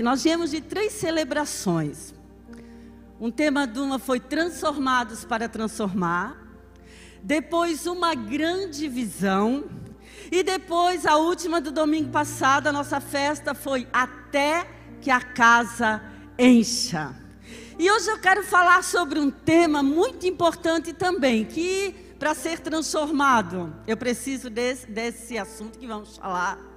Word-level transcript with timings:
Nós 0.00 0.22
viemos 0.22 0.52
de 0.52 0.60
três 0.60 0.92
celebrações. 0.92 2.14
Um 3.20 3.32
tema 3.32 3.66
de 3.66 3.80
uma 3.80 3.98
foi 3.98 4.20
Transformados 4.20 5.24
para 5.24 5.48
Transformar. 5.48 6.40
Depois, 7.20 7.84
uma 7.88 8.14
grande 8.14 8.86
visão. 8.86 9.64
E 10.30 10.44
depois, 10.44 11.04
a 11.04 11.16
última 11.16 11.60
do 11.60 11.72
domingo 11.72 12.10
passado, 12.10 12.68
a 12.68 12.72
nossa 12.72 13.00
festa 13.00 13.56
foi 13.56 13.88
Até 13.92 14.68
que 15.00 15.10
a 15.10 15.20
Casa 15.20 16.00
Encha. 16.38 17.12
E 17.76 17.90
hoje 17.90 18.08
eu 18.08 18.20
quero 18.20 18.44
falar 18.44 18.84
sobre 18.84 19.18
um 19.18 19.32
tema 19.32 19.82
muito 19.82 20.28
importante 20.28 20.92
também, 20.92 21.44
que 21.44 21.92
para 22.20 22.36
ser 22.36 22.60
transformado, 22.60 23.74
eu 23.84 23.96
preciso 23.96 24.48
desse, 24.48 24.86
desse 24.86 25.36
assunto 25.36 25.76
que 25.76 25.88
vamos 25.88 26.18
falar 26.18 26.71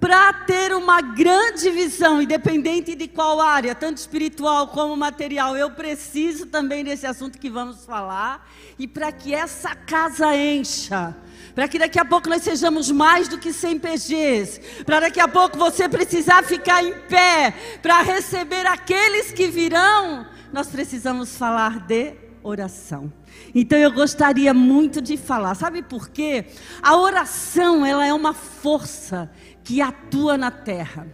para 0.00 0.32
ter 0.32 0.72
uma 0.72 1.02
grande 1.02 1.70
visão, 1.70 2.22
independente 2.22 2.94
de 2.94 3.06
qual 3.06 3.38
área, 3.38 3.74
tanto 3.74 3.98
espiritual 3.98 4.68
como 4.68 4.96
material, 4.96 5.54
eu 5.56 5.70
preciso 5.70 6.46
também 6.46 6.82
desse 6.82 7.06
assunto 7.06 7.38
que 7.38 7.50
vamos 7.50 7.84
falar, 7.84 8.48
e 8.78 8.88
para 8.88 9.12
que 9.12 9.34
essa 9.34 9.74
casa 9.74 10.34
encha, 10.34 11.14
para 11.54 11.68
que 11.68 11.78
daqui 11.78 11.98
a 11.98 12.04
pouco 12.04 12.30
nós 12.30 12.42
sejamos 12.42 12.90
mais 12.90 13.28
do 13.28 13.36
que 13.36 13.52
100 13.52 13.78
PGs, 13.78 14.60
para 14.86 15.00
daqui 15.00 15.20
a 15.20 15.28
pouco 15.28 15.58
você 15.58 15.86
precisar 15.86 16.42
ficar 16.42 16.82
em 16.82 16.94
pé, 17.00 17.52
para 17.82 18.00
receber 18.00 18.66
aqueles 18.66 19.30
que 19.30 19.48
virão, 19.48 20.26
nós 20.50 20.68
precisamos 20.68 21.36
falar 21.36 21.78
de 21.86 22.14
oração. 22.42 23.12
Então 23.54 23.78
eu 23.78 23.92
gostaria 23.92 24.54
muito 24.54 25.00
de 25.00 25.16
falar, 25.16 25.54
sabe 25.54 25.82
por 25.82 26.08
quê? 26.08 26.46
A 26.82 26.96
oração, 26.96 27.84
ela 27.84 28.06
é 28.06 28.12
uma 28.12 28.32
força 28.32 29.30
que 29.64 29.80
atua 29.80 30.36
na 30.36 30.50
terra. 30.50 31.06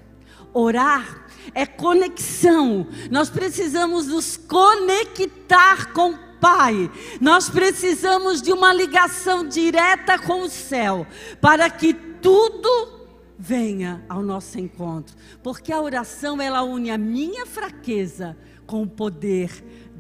Orar 0.53 1.27
é 1.55 1.67
conexão. 1.67 2.87
Nós 3.11 3.29
precisamos 3.29 4.07
nos 4.07 4.37
conectar 4.37 5.93
com 5.93 6.13
o 6.13 6.27
Pai. 6.41 6.91
Nós 7.21 7.49
precisamos 7.49 8.43
de 8.43 8.53
uma 8.53 8.73
ligação 8.73 9.47
direta 9.47 10.19
com 10.19 10.43
o 10.43 10.51
céu 10.51 11.07
para 11.41 11.69
que 11.71 11.95
tudo 11.95 12.97
venha 13.39 14.05
ao 14.09 14.23
nosso 14.23 14.59
encontro, 14.59 15.15
porque 15.43 15.73
a 15.73 15.81
oração 15.81 16.41
ela 16.41 16.63
une 16.63 16.91
a 16.91 16.99
minha 16.99 17.45
fraqueza 17.47 18.37
com 18.67 18.83
o 18.83 18.87
poder 18.87 19.51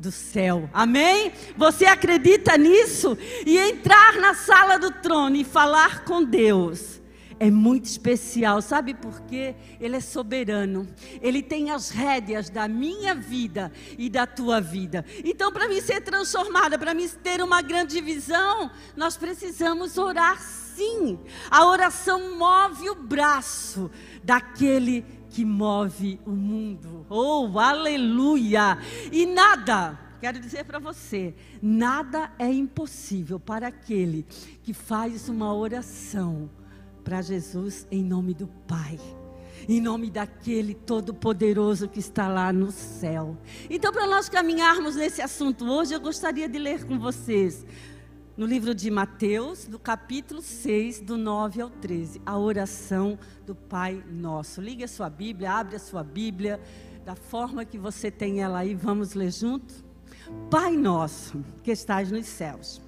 do 0.06 0.12
céu. 0.12 0.70
Amém? 0.72 1.32
Você 1.56 1.84
acredita 1.84 2.56
nisso? 2.56 3.18
E 3.44 3.58
entrar 3.58 4.14
na 4.14 4.34
sala 4.34 4.78
do 4.78 4.92
trono 4.92 5.34
e 5.34 5.42
falar 5.42 6.04
com 6.04 6.22
Deus 6.22 6.96
é 7.38 7.50
muito 7.50 7.84
especial, 7.84 8.62
sabe 8.62 8.94
por 8.94 9.20
quê? 9.22 9.54
Ele 9.78 9.96
é 9.96 10.00
soberano, 10.00 10.88
ele 11.20 11.42
tem 11.42 11.70
as 11.70 11.90
rédeas 11.90 12.48
da 12.48 12.66
minha 12.66 13.14
vida 13.14 13.70
e 13.98 14.08
da 14.08 14.26
tua 14.26 14.58
vida. 14.60 15.04
Então, 15.22 15.52
para 15.52 15.68
mim 15.68 15.80
ser 15.80 16.00
transformada, 16.00 16.78
para 16.78 16.94
mim 16.94 17.06
ter 17.22 17.42
uma 17.42 17.60
grande 17.60 18.00
visão, 18.00 18.70
nós 18.96 19.16
precisamos 19.16 19.98
orar 19.98 20.40
sim. 20.40 21.18
A 21.50 21.66
oração 21.66 22.38
move 22.38 22.88
o 22.88 22.94
braço 22.94 23.90
daquele 24.22 25.02
que 25.02 25.15
move 25.44 26.20
o 26.26 26.30
mundo. 26.30 27.06
Oh, 27.08 27.58
aleluia! 27.58 28.78
E 29.12 29.26
nada, 29.26 29.98
quero 30.20 30.40
dizer 30.40 30.64
para 30.64 30.78
você, 30.78 31.34
nada 31.60 32.32
é 32.38 32.50
impossível 32.50 33.38
para 33.38 33.68
aquele 33.68 34.26
que 34.62 34.72
faz 34.72 35.28
uma 35.28 35.54
oração 35.54 36.50
para 37.04 37.22
Jesus 37.22 37.86
em 37.90 38.02
nome 38.02 38.34
do 38.34 38.46
Pai. 38.66 38.98
Em 39.68 39.80
nome 39.80 40.10
daquele 40.10 40.74
todo-poderoso 40.74 41.88
que 41.88 41.98
está 41.98 42.28
lá 42.28 42.52
no 42.52 42.70
céu. 42.70 43.36
Então, 43.70 43.92
para 43.92 44.06
nós 44.06 44.28
caminharmos 44.28 44.96
nesse 44.96 45.22
assunto 45.22 45.64
hoje, 45.64 45.94
eu 45.94 46.00
gostaria 46.00 46.48
de 46.48 46.58
ler 46.58 46.84
com 46.84 46.98
vocês 46.98 47.64
no 48.36 48.44
livro 48.46 48.74
de 48.74 48.90
Mateus, 48.90 49.66
do 49.66 49.78
capítulo 49.78 50.42
6, 50.42 51.00
do 51.00 51.16
9 51.16 51.60
ao 51.60 51.70
13, 51.70 52.20
a 52.26 52.38
oração 52.38 53.18
do 53.46 53.54
Pai 53.54 54.04
Nosso. 54.10 54.60
Ligue 54.60 54.84
a 54.84 54.88
sua 54.88 55.08
Bíblia, 55.08 55.52
abre 55.52 55.76
a 55.76 55.80
sua 55.80 56.04
Bíblia, 56.04 56.60
da 57.04 57.14
forma 57.14 57.64
que 57.64 57.78
você 57.78 58.10
tem 58.10 58.42
ela 58.42 58.58
aí, 58.58 58.74
vamos 58.74 59.14
ler 59.14 59.32
junto? 59.32 59.74
Pai 60.50 60.76
Nosso, 60.76 61.44
que 61.62 61.70
estás 61.70 62.10
nos 62.10 62.26
céus, 62.26 62.82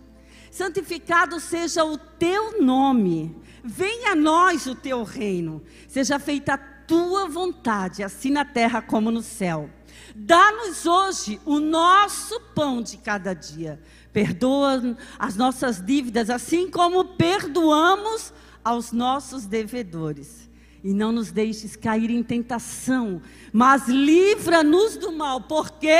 santificado 0.50 1.40
seja 1.40 1.84
o 1.84 1.96
teu 1.96 2.62
nome 2.62 3.34
Venha 3.64 4.12
a 4.12 4.16
nós 4.16 4.66
o 4.66 4.74
teu 4.74 5.02
reino, 5.02 5.62
seja 5.86 6.18
feita 6.18 6.54
a 6.54 6.58
tua 6.58 7.28
vontade, 7.28 8.02
assim 8.02 8.30
na 8.30 8.44
terra 8.44 8.80
como 8.80 9.10
no 9.10 9.22
céu. 9.22 9.68
Dá-nos 10.14 10.86
hoje 10.86 11.40
o 11.44 11.60
nosso 11.60 12.40
pão 12.54 12.80
de 12.80 12.96
cada 12.96 13.34
dia. 13.34 13.80
Perdoa 14.12 14.96
as 15.18 15.36
nossas 15.36 15.84
dívidas, 15.84 16.30
assim 16.30 16.70
como 16.70 17.04
perdoamos 17.04 18.32
aos 18.64 18.92
nossos 18.92 19.46
devedores. 19.46 20.48
E 20.82 20.92
não 20.92 21.10
nos 21.10 21.32
deixes 21.32 21.74
cair 21.74 22.10
em 22.10 22.22
tentação, 22.22 23.20
mas 23.52 23.88
livra-nos 23.88 24.96
do 24.96 25.12
mal, 25.12 25.40
porque 25.40 25.96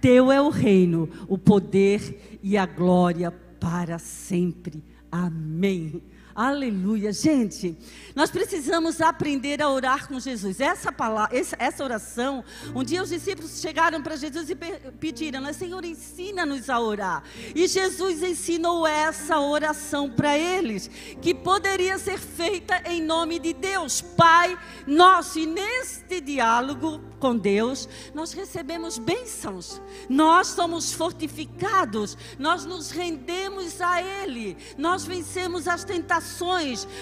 teu 0.00 0.32
é 0.32 0.40
o 0.40 0.48
reino, 0.48 1.08
o 1.28 1.36
poder 1.36 2.38
e 2.42 2.56
a 2.56 2.64
glória 2.64 3.30
para 3.30 3.98
sempre. 3.98 4.82
Amém. 5.12 6.02
Aleluia. 6.40 7.12
Gente, 7.12 7.76
nós 8.14 8.30
precisamos 8.30 9.02
aprender 9.02 9.60
a 9.60 9.68
orar 9.68 10.08
com 10.08 10.18
Jesus. 10.18 10.58
Essa, 10.58 10.90
palavra, 10.90 11.36
essa 11.58 11.84
oração, 11.84 12.42
um 12.74 12.82
dia 12.82 13.02
os 13.02 13.10
discípulos 13.10 13.60
chegaram 13.60 14.00
para 14.00 14.16
Jesus 14.16 14.48
e 14.48 14.56
pediram, 14.98 15.52
Senhor, 15.52 15.84
ensina-nos 15.84 16.70
a 16.70 16.80
orar. 16.80 17.22
E 17.54 17.68
Jesus 17.68 18.22
ensinou 18.22 18.86
essa 18.86 19.38
oração 19.38 20.08
para 20.08 20.38
eles, 20.38 20.90
que 21.20 21.34
poderia 21.34 21.98
ser 21.98 22.18
feita 22.18 22.84
em 22.86 23.02
nome 23.02 23.38
de 23.38 23.52
Deus, 23.52 24.00
Pai 24.00 24.58
nosso. 24.86 25.38
E 25.38 25.44
neste 25.44 26.22
diálogo 26.22 27.02
com 27.18 27.36
Deus, 27.36 27.86
nós 28.14 28.32
recebemos 28.32 28.96
bênçãos, 28.96 29.80
nós 30.08 30.46
somos 30.46 30.90
fortificados, 30.90 32.16
nós 32.38 32.64
nos 32.64 32.90
rendemos 32.90 33.78
a 33.82 34.02
Ele, 34.02 34.56
nós 34.78 35.04
vencemos 35.04 35.68
as 35.68 35.84
tentações, 35.84 36.29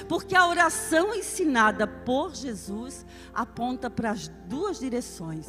porque 0.08 0.34
a 0.34 0.46
oração 0.46 1.14
ensinada 1.14 1.86
por 1.86 2.34
Jesus 2.34 3.04
aponta 3.32 3.90
para 3.90 4.10
as 4.10 4.28
duas 4.46 4.78
direções, 4.78 5.46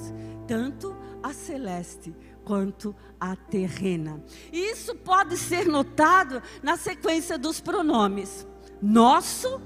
tanto 0.47 0.95
a 1.22 1.34
celeste 1.34 2.16
quanto 2.44 2.95
a 3.19 3.35
terrena. 3.35 4.23
E 4.51 4.72
isso 4.72 4.95
pode 4.95 5.38
ser 5.38 5.67
notado 5.67 6.41
na 6.62 6.78
sequência 6.78 7.38
dos 7.38 7.62
pronomes: 7.62 8.47
nosso 8.81 9.62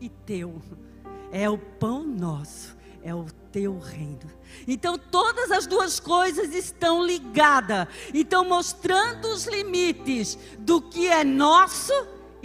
e 0.00 0.08
teu. 0.08 0.60
É 1.32 1.50
o 1.50 1.58
pão 1.58 2.04
nosso 2.04 2.76
é 3.06 3.14
o 3.14 3.26
teu 3.52 3.78
reino. 3.78 4.28
Então 4.66 4.98
todas 4.98 5.52
as 5.52 5.64
duas 5.64 6.00
coisas 6.00 6.52
estão 6.52 7.06
ligadas. 7.06 7.86
Então 8.12 8.44
mostrando 8.44 9.28
os 9.28 9.46
limites 9.46 10.36
do 10.58 10.82
que 10.82 11.06
é 11.06 11.22
nosso 11.22 11.92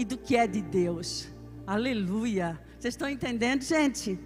e 0.02 0.04
do 0.04 0.18
que 0.18 0.36
é 0.36 0.48
de 0.48 0.64
Deus. 0.64 1.28
Aleluia. 1.66 2.60
Vocês 2.80 2.96
estão 2.96 3.08
entendendo, 3.08 3.62
gente? 3.62 4.18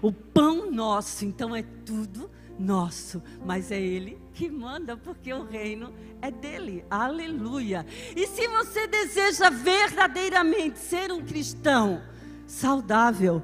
O 0.00 0.10
pão 0.10 0.70
nosso, 0.70 1.26
então 1.26 1.54
é 1.54 1.62
tudo 1.84 2.30
nosso, 2.58 3.22
mas 3.44 3.70
é 3.70 3.78
ele 3.78 4.18
que 4.32 4.48
manda, 4.48 4.96
porque 4.96 5.30
o 5.30 5.44
reino 5.44 5.92
é 6.22 6.30
dele. 6.30 6.82
Aleluia. 6.88 7.84
E 8.16 8.26
se 8.26 8.48
você 8.48 8.86
deseja 8.86 9.50
verdadeiramente 9.50 10.78
ser 10.78 11.12
um 11.12 11.22
cristão 11.22 12.00
saudável, 12.46 13.42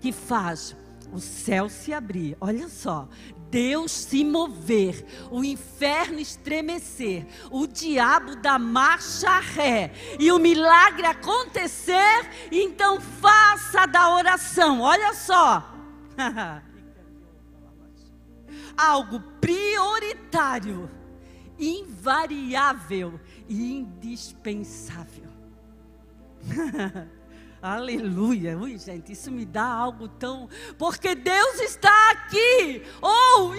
que 0.00 0.10
faz 0.10 0.74
o 1.12 1.20
céu 1.20 1.68
se 1.68 1.92
abrir, 1.92 2.36
olha 2.40 2.68
só, 2.68 3.08
Deus 3.50 3.90
se 3.90 4.24
mover, 4.24 5.04
o 5.30 5.42
inferno 5.42 6.20
estremecer, 6.20 7.26
o 7.50 7.66
diabo 7.66 8.36
dar 8.36 8.58
marcha 8.58 9.40
ré 9.40 9.92
e 10.18 10.30
o 10.30 10.38
milagre 10.38 11.04
acontecer, 11.04 12.30
então 12.52 13.00
faça 13.00 13.86
da 13.86 14.14
oração, 14.14 14.80
olha 14.80 15.12
só, 15.14 15.74
algo 18.76 19.20
prioritário, 19.40 20.88
invariável 21.58 23.20
e 23.48 23.78
indispensável. 23.78 25.28
Aleluia. 27.62 28.56
Ui, 28.56 28.78
gente, 28.78 29.12
isso 29.12 29.30
me 29.30 29.44
dá 29.44 29.64
algo 29.64 30.08
tão. 30.08 30.48
Porque 30.78 31.14
Deus 31.14 31.60
está 31.60 32.10
aqui. 32.10 32.82
Oh, 33.02 33.52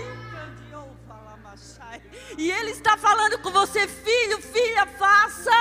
e 2.37 2.49
Ele 2.49 2.71
está 2.71 2.97
falando 2.97 3.39
com 3.39 3.51
você, 3.51 3.87
filho, 3.87 4.41
filha, 4.41 4.85
faça 4.87 5.51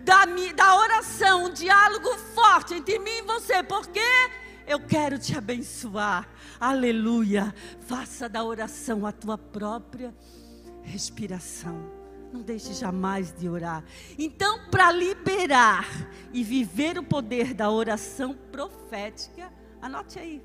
da, 0.00 0.24
da 0.54 0.76
oração 0.76 1.44
um 1.44 1.52
diálogo 1.52 2.16
forte 2.34 2.74
entre 2.74 2.98
mim 2.98 3.18
e 3.18 3.22
você, 3.22 3.62
porque 3.62 4.00
eu 4.66 4.80
quero 4.80 5.18
te 5.18 5.36
abençoar. 5.36 6.28
Aleluia. 6.58 7.54
Faça 7.86 8.28
da 8.28 8.42
oração 8.42 9.06
a 9.06 9.12
tua 9.12 9.36
própria 9.36 10.14
respiração. 10.82 11.95
Não 12.32 12.42
deixe 12.42 12.74
jamais 12.74 13.32
de 13.32 13.48
orar. 13.48 13.84
Então, 14.18 14.68
para 14.70 14.90
liberar 14.92 15.86
e 16.32 16.42
viver 16.42 16.98
o 16.98 17.02
poder 17.02 17.54
da 17.54 17.70
oração 17.70 18.34
profética, 18.34 19.52
anote 19.80 20.18
aí. 20.18 20.42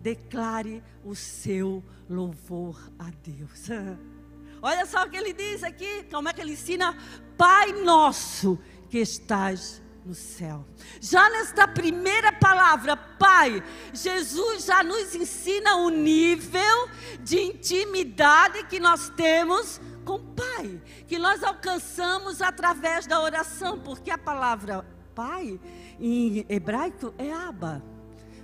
Declare 0.00 0.82
o 1.04 1.14
seu 1.14 1.82
louvor 2.08 2.92
a 2.98 3.10
Deus. 3.22 3.68
Olha 4.62 4.86
só 4.86 5.04
o 5.04 5.10
que 5.10 5.16
ele 5.16 5.32
diz 5.32 5.62
aqui, 5.62 6.04
como 6.10 6.28
é 6.28 6.32
que 6.32 6.40
ele 6.40 6.52
ensina? 6.52 6.96
Pai 7.36 7.72
nosso 7.72 8.58
que 8.88 8.98
estás 8.98 9.82
no 10.04 10.14
céu. 10.14 10.64
Já 11.00 11.28
nesta 11.28 11.66
primeira 11.66 12.32
palavra, 12.32 12.96
Pai, 12.96 13.62
Jesus 13.92 14.64
já 14.64 14.82
nos 14.82 15.14
ensina 15.14 15.76
o 15.76 15.90
nível 15.90 16.88
de 17.20 17.40
intimidade 17.40 18.64
que 18.66 18.78
nós 18.78 19.08
temos 19.10 19.80
com 20.06 20.14
o 20.14 20.20
Pai, 20.20 20.80
que 21.06 21.18
nós 21.18 21.42
alcançamos 21.42 22.40
através 22.40 23.06
da 23.06 23.20
oração, 23.20 23.78
porque 23.78 24.10
a 24.10 24.16
palavra 24.16 24.86
Pai 25.14 25.58
em 25.98 26.46
hebraico 26.48 27.12
é 27.18 27.32
Abba. 27.32 27.82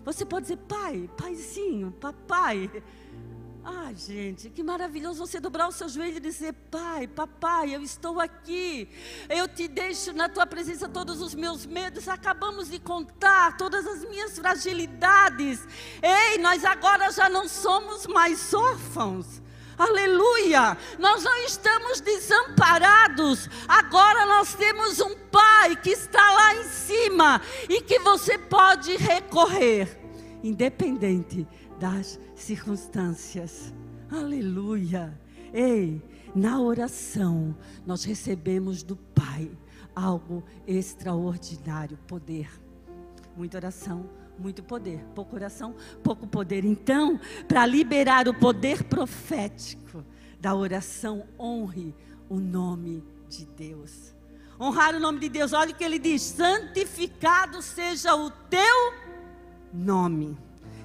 Você 0.04 0.24
pode 0.24 0.46
dizer 0.46 0.56
pai, 0.56 1.08
paizinho, 1.16 1.92
papai. 1.92 2.68
Ah, 3.64 3.92
gente, 3.94 4.50
que 4.50 4.60
maravilhoso 4.60 5.24
você 5.24 5.38
dobrar 5.38 5.68
o 5.68 5.72
seu 5.72 5.88
joelho 5.88 6.16
e 6.16 6.20
dizer: 6.20 6.52
Pai, 6.68 7.06
papai, 7.06 7.76
eu 7.76 7.82
estou 7.82 8.18
aqui. 8.18 8.88
Eu 9.28 9.46
te 9.46 9.68
deixo 9.68 10.12
na 10.12 10.28
tua 10.28 10.44
presença 10.44 10.88
todos 10.88 11.20
os 11.20 11.32
meus 11.34 11.64
medos. 11.64 12.08
Acabamos 12.08 12.68
de 12.68 12.80
contar 12.80 13.56
todas 13.56 13.86
as 13.86 14.04
minhas 14.04 14.36
fragilidades. 14.36 15.64
Ei, 16.02 16.38
nós 16.38 16.64
agora 16.64 17.12
já 17.12 17.28
não 17.28 17.46
somos 17.46 18.06
mais 18.08 18.52
órfãos. 18.52 19.40
Aleluia! 19.78 20.76
Nós 20.98 21.22
não 21.24 21.36
estamos 21.44 22.00
desamparados. 22.00 23.48
Agora 23.66 24.26
nós 24.26 24.54
temos 24.54 25.00
um 25.00 25.14
Pai 25.30 25.74
que 25.76 25.90
está 25.90 26.32
lá 26.32 26.56
em 26.56 26.64
cima 26.64 27.40
e 27.68 27.80
que 27.80 27.98
você 28.00 28.36
pode 28.36 28.96
recorrer, 28.96 29.98
independente 30.42 31.46
das 31.78 32.20
circunstâncias. 32.34 33.72
Aleluia! 34.10 35.18
Ei, 35.52 36.02
na 36.34 36.60
oração 36.60 37.56
nós 37.86 38.04
recebemos 38.04 38.82
do 38.82 38.96
Pai 38.96 39.50
algo 39.94 40.42
extraordinário, 40.66 41.98
poder. 42.06 42.48
Muita 43.36 43.56
oração, 43.56 44.08
muito 44.42 44.62
poder. 44.62 45.04
Pouco 45.14 45.36
oração, 45.36 45.74
pouco 46.02 46.26
poder. 46.26 46.64
Então, 46.64 47.20
para 47.46 47.64
liberar 47.64 48.26
o 48.28 48.34
poder 48.34 48.82
profético 48.84 50.04
da 50.40 50.54
oração, 50.54 51.24
honre 51.38 51.94
o 52.28 52.38
nome 52.38 53.04
de 53.28 53.46
Deus. 53.46 54.12
Honrar 54.60 54.94
o 54.94 55.00
nome 55.00 55.20
de 55.20 55.28
Deus, 55.28 55.52
olha 55.52 55.70
o 55.70 55.74
que 55.74 55.84
ele 55.84 55.98
diz: 55.98 56.22
santificado 56.22 57.62
seja 57.62 58.14
o 58.16 58.30
teu 58.30 58.92
nome. 59.72 60.36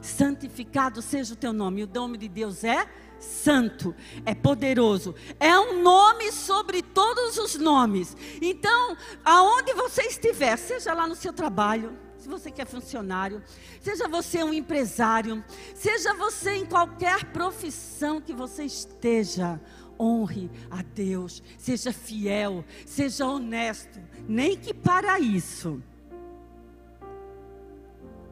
Santificado 0.01 1.01
seja 1.01 1.33
o 1.33 1.37
teu 1.37 1.51
nome. 1.51 1.83
O 1.83 1.89
nome 1.91 2.17
de 2.17 2.29
Deus 2.29 2.63
é 2.63 2.87
santo, 3.19 3.95
é 4.25 4.35
poderoso, 4.35 5.15
é 5.39 5.57
um 5.59 5.81
nome 5.81 6.31
sobre 6.31 6.81
todos 6.81 7.37
os 7.37 7.55
nomes. 7.55 8.15
Então, 8.41 8.95
aonde 9.25 9.73
você 9.73 10.03
estiver, 10.03 10.55
seja 10.57 10.93
lá 10.93 11.07
no 11.07 11.15
seu 11.15 11.33
trabalho, 11.33 11.97
se 12.27 12.29
você 12.29 12.51
quer 12.51 12.67
funcionário, 12.67 13.41
seja 13.79 14.05
você 14.05 14.43
um 14.43 14.53
empresário, 14.53 15.41
seja 15.73 16.13
você 16.13 16.55
em 16.55 16.65
qualquer 16.65 17.31
profissão 17.31 18.19
que 18.19 18.33
você 18.33 18.65
esteja, 18.65 19.61
honre 19.97 20.51
a 20.69 20.81
Deus, 20.81 21.41
seja 21.57 21.93
fiel, 21.93 22.65
seja 22.85 23.25
honesto, 23.25 24.01
nem 24.27 24.57
que 24.57 24.73
para 24.73 25.17
isso 25.21 25.81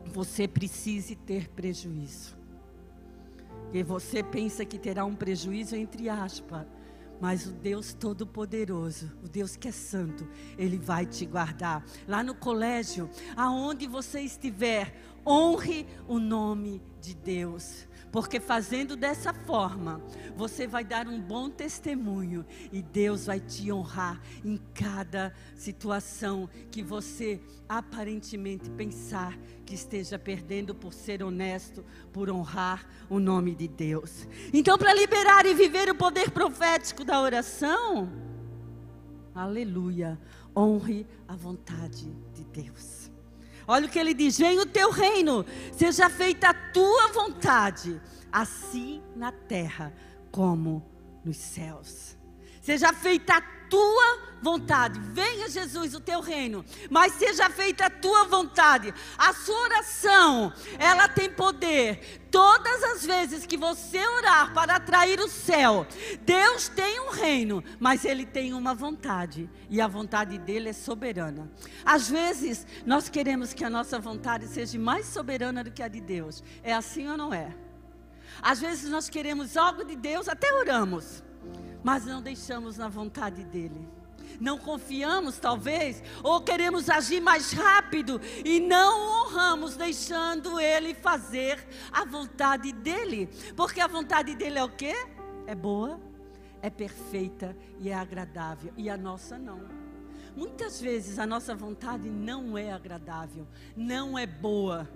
você 0.04 0.46
precise 0.46 1.16
ter 1.16 1.48
prejuízo. 1.48 2.38
E 3.74 3.82
você 3.82 4.22
pensa 4.22 4.66
que 4.66 4.78
terá 4.78 5.06
um 5.06 5.16
prejuízo 5.16 5.78
entre 5.78 6.10
aspas, 6.10 6.68
mas 7.26 7.48
o 7.48 7.52
Deus 7.54 7.92
Todo-Poderoso, 7.92 9.12
o 9.24 9.28
Deus 9.28 9.56
que 9.56 9.68
é 9.68 9.72
santo, 9.72 10.28
Ele 10.60 10.78
vai 10.78 11.08
te 11.08 11.26
guardar. 11.26 11.84
Lá 12.08 12.22
no 12.22 12.36
colégio, 12.36 13.10
aonde 13.36 13.88
você 13.88 14.22
estiver, 14.22 14.96
honre 15.26 15.88
o 16.08 16.20
nome 16.20 16.84
de 16.95 16.95
Deus. 17.14 17.88
Porque 18.16 18.40
fazendo 18.40 18.96
dessa 18.96 19.34
forma, 19.34 20.02
você 20.38 20.66
vai 20.66 20.86
dar 20.86 21.06
um 21.06 21.20
bom 21.20 21.50
testemunho 21.50 22.46
e 22.72 22.82
Deus 22.82 23.26
vai 23.26 23.42
te 23.42 23.70
honrar 23.72 24.22
em 24.44 24.58
cada 24.74 25.34
situação 25.54 26.50
que 26.72 26.82
você 26.82 27.42
aparentemente 27.68 28.70
pensar 28.70 29.38
que 29.66 29.76
esteja 29.76 30.18
perdendo 30.18 30.74
por 30.74 30.94
ser 30.94 31.22
honesto, 31.24 31.84
por 32.14 32.30
honrar 32.30 32.88
o 33.10 33.20
nome 33.20 33.54
de 33.54 33.68
Deus. 33.68 34.26
Então, 34.54 34.78
para 34.78 34.94
liberar 34.94 35.46
e 35.46 35.54
viver 35.54 35.90
o 35.90 35.96
poder 35.96 36.32
profético 36.32 37.04
da 37.04 37.22
oração, 37.22 38.10
aleluia, 39.34 40.18
honre 40.56 41.06
a 41.28 41.36
vontade 41.36 42.16
de 42.34 42.46
Deus. 42.46 43.05
Olha 43.68 43.88
o 43.88 43.90
que 43.90 44.00
ele 44.00 44.14
diz: 44.14 44.38
Venha 44.38 44.62
o 44.62 44.66
teu 44.66 44.92
reino, 44.92 45.46
seja 45.72 46.10
feita 46.10 46.50
a 46.50 46.54
tua 46.54 47.08
vontade, 47.10 48.00
assim 48.32 49.02
na 49.16 49.32
terra 49.32 49.94
como 50.32 50.84
nos 51.24 51.38
céus. 51.38 52.18
Seja 52.62 52.94
feita 52.94 53.38
a 53.38 53.42
tua 53.70 54.36
vontade. 54.42 55.00
Venha, 55.00 55.50
Jesus, 55.50 55.96
o 55.96 56.00
teu 56.00 56.22
reino, 56.22 56.64
mas 56.90 57.14
seja 57.14 57.50
feita 57.50 57.88
a 57.88 57.90
tua 57.90 58.26
vontade. 58.26 58.94
A 59.18 59.34
sua 59.34 59.60
oração, 59.62 60.54
ela 60.78 61.08
tem 61.08 61.30
poder. 61.30 62.28
Todas 62.30 62.84
as 62.84 63.06
vezes 63.06 63.46
que 63.46 63.58
você 63.58 64.06
orar 64.06 64.54
para 64.54 64.76
atrair 64.76 65.20
o 65.20 65.28
céu, 65.28 65.88
Deus 66.22 66.68
tem 66.68 67.00
um 67.00 67.12
reino, 67.12 67.64
mas 67.80 68.06
Ele 68.06 68.26
tem 68.26 68.54
uma 68.54 68.76
vontade, 68.76 69.50
e 69.70 69.82
a 69.82 69.88
vontade 69.88 70.38
dele 70.38 70.70
é 70.70 70.74
soberana. 70.74 71.50
Às 71.84 72.10
vezes, 72.10 72.68
nós 72.86 73.10
queremos 73.10 73.54
que 73.54 73.64
a 73.64 73.70
nossa 73.70 74.00
vontade 74.00 74.48
seja 74.48 74.78
mais 74.78 75.08
soberana 75.08 75.64
do 75.64 75.72
que 75.72 75.82
a 75.82 75.88
de 75.88 76.02
Deus. 76.02 76.44
É 76.62 76.74
assim 76.74 77.08
ou 77.08 77.18
não 77.18 77.34
é? 77.34 77.56
Às 78.42 78.60
vezes, 78.60 78.90
nós 78.90 79.10
queremos 79.10 79.56
algo 79.56 79.84
de 79.86 79.96
Deus, 79.96 80.28
até 80.28 80.54
oramos 80.54 81.24
mas 81.86 82.04
não 82.04 82.20
deixamos 82.20 82.78
na 82.78 82.90
vontade 82.90 83.46
dEle. 83.46 83.88
Não 84.42 84.58
confiamos, 84.58 85.38
talvez, 85.38 86.02
ou 86.24 86.42
queremos 86.42 86.90
agir 86.90 87.22
mais 87.22 87.52
rápido 87.52 88.20
e 88.44 88.60
não 88.60 89.28
honramos, 89.28 89.76
deixando 89.76 90.60
Ele 90.60 90.96
fazer 90.96 91.64
a 91.92 92.04
vontade 92.04 92.72
dEle. 92.72 93.30
Porque 93.56 93.80
a 93.80 93.86
vontade 93.86 94.34
dEle 94.34 94.58
é 94.58 94.64
o 94.64 94.70
quê? 94.70 94.96
É 95.46 95.54
boa, 95.54 96.02
é 96.60 96.72
perfeita 96.72 97.56
e 97.80 97.90
é 97.90 97.94
agradável. 97.94 98.74
E 98.76 98.90
a 98.90 98.98
nossa 98.98 99.38
não. 99.38 99.62
Muitas 100.36 100.82
vezes 100.82 101.20
a 101.20 101.28
nossa 101.28 101.54
vontade 101.54 102.10
não 102.10 102.58
é 102.58 102.72
agradável, 102.72 103.48
não 103.78 104.18
é 104.18 104.26
boa. 104.26 104.90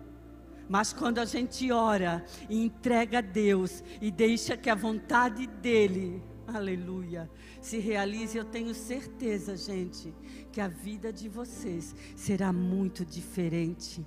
Mas 0.67 0.91
quando 0.91 1.19
a 1.19 1.25
gente 1.25 1.71
ora 1.71 2.25
e 2.49 2.65
entrega 2.65 3.19
a 3.19 3.21
Deus 3.21 3.83
e 4.01 4.09
deixa 4.09 4.57
que 4.57 4.71
a 4.71 4.75
vontade 4.75 5.45
dEle 5.45 6.27
aleluia, 6.55 7.29
se 7.61 7.77
realize, 7.79 8.37
eu 8.37 8.45
tenho 8.45 8.73
certeza, 8.73 9.55
gente, 9.55 10.13
que 10.51 10.61
a 10.61 10.67
vida 10.67 11.11
de 11.11 11.29
vocês 11.29 11.95
será 12.15 12.51
muito 12.51 13.05
diferente. 13.05 14.05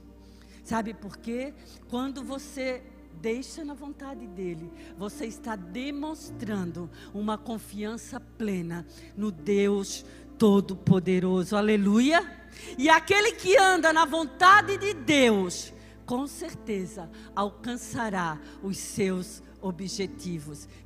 Sabe 0.64 0.94
por 0.94 1.16
quê? 1.16 1.52
Quando 1.88 2.22
você 2.22 2.82
deixa 3.20 3.64
na 3.64 3.75
vontade 3.75 4.26
dele, 4.26 4.70
você 4.96 5.26
está 5.26 5.54
demonstrando 5.56 6.90
uma 7.12 7.37
confiança 7.37 8.18
plena 8.18 8.87
no 9.16 9.30
Deus 9.30 10.04
Todo-Poderoso, 10.38 11.56
aleluia. 11.56 12.20
E 12.76 12.88
aquele 12.88 13.32
que 13.32 13.56
anda 13.56 13.92
na 13.92 14.04
vontade 14.04 14.76
de 14.76 14.92
Deus, 14.92 15.72
com 16.04 16.26
certeza 16.26 17.11
alcançará 17.34 18.40
os 18.62 18.76
seus 18.76 19.42
objetivos, 19.42 19.51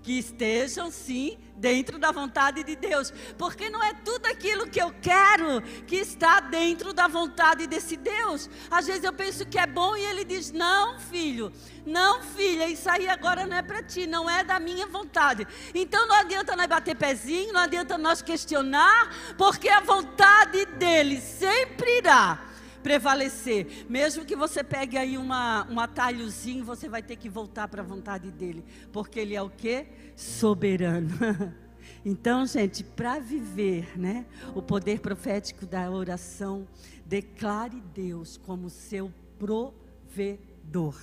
que 0.03 0.19
estejam 0.19 0.91
sim 0.91 1.39
dentro 1.57 1.99
da 1.99 2.13
vontade 2.13 2.63
de 2.63 2.77
Deus, 2.77 3.13
porque 3.39 3.71
não 3.71 3.83
é 3.83 3.95
tudo 3.95 4.27
aquilo 4.27 4.69
que 4.69 4.81
eu 4.81 4.95
quero 5.01 5.63
que 5.87 5.97
está 5.97 6.41
dentro 6.41 6.93
da 6.93 7.09
vontade 7.09 7.67
desse 7.67 7.97
Deus. 7.97 8.51
Às 8.71 8.87
vezes 8.87 9.05
eu 9.05 9.13
penso 9.13 9.47
que 9.47 9.59
é 9.59 9.67
bom 9.67 9.97
e 9.97 10.05
ele 10.05 10.25
diz: 10.25 10.53
Não, 10.53 10.99
filho, 10.99 11.53
não, 11.87 12.23
filha, 12.23 12.69
isso 12.69 12.89
aí 12.91 13.09
agora 13.09 13.47
não 13.47 13.57
é 13.57 13.63
para 13.63 13.83
ti, 13.83 14.07
não 14.07 14.29
é 14.29 14.45
da 14.45 14.61
minha 14.61 14.87
vontade. 14.87 15.47
Então 15.75 16.07
não 16.07 16.17
adianta 16.17 16.55
nós 16.55 16.67
bater 16.67 16.97
pezinho, 16.97 17.53
não 17.53 17.61
adianta 17.61 17.97
nós 17.97 18.21
questionar, 18.21 19.35
porque 19.39 19.69
a 19.69 19.81
vontade 19.81 20.67
dele 20.67 21.21
sempre 21.21 21.99
irá 21.99 22.46
prevalecer. 22.87 23.85
Mesmo 23.91 24.25
que 24.25 24.37
você 24.37 24.63
pegue 24.63 24.97
aí 24.97 25.19
uma, 25.19 25.67
um 25.69 25.81
atalhozinho, 25.81 26.65
você 26.65 26.89
vai 26.89 27.03
ter 27.03 27.17
que 27.17 27.29
voltar 27.29 27.67
para 27.67 27.83
a 27.83 27.85
vontade 27.85 28.31
dele. 28.31 28.65
Porque 28.93 29.19
ele 29.19 29.35
é 29.35 29.43
o 29.43 29.51
que? 29.51 29.87
Soberano. 30.15 31.11
Então, 32.05 32.47
gente, 32.47 32.85
para 32.85 33.19
viver 33.19 33.99
né, 33.99 34.27
o 34.55 34.63
poder 34.63 35.01
profético 35.01 35.67
da 35.67 35.91
oração, 35.91 36.67
declare 37.05 37.83
Deus 37.93 38.37
como 38.37 38.71
seu 38.71 39.13
provedor. 39.39 40.97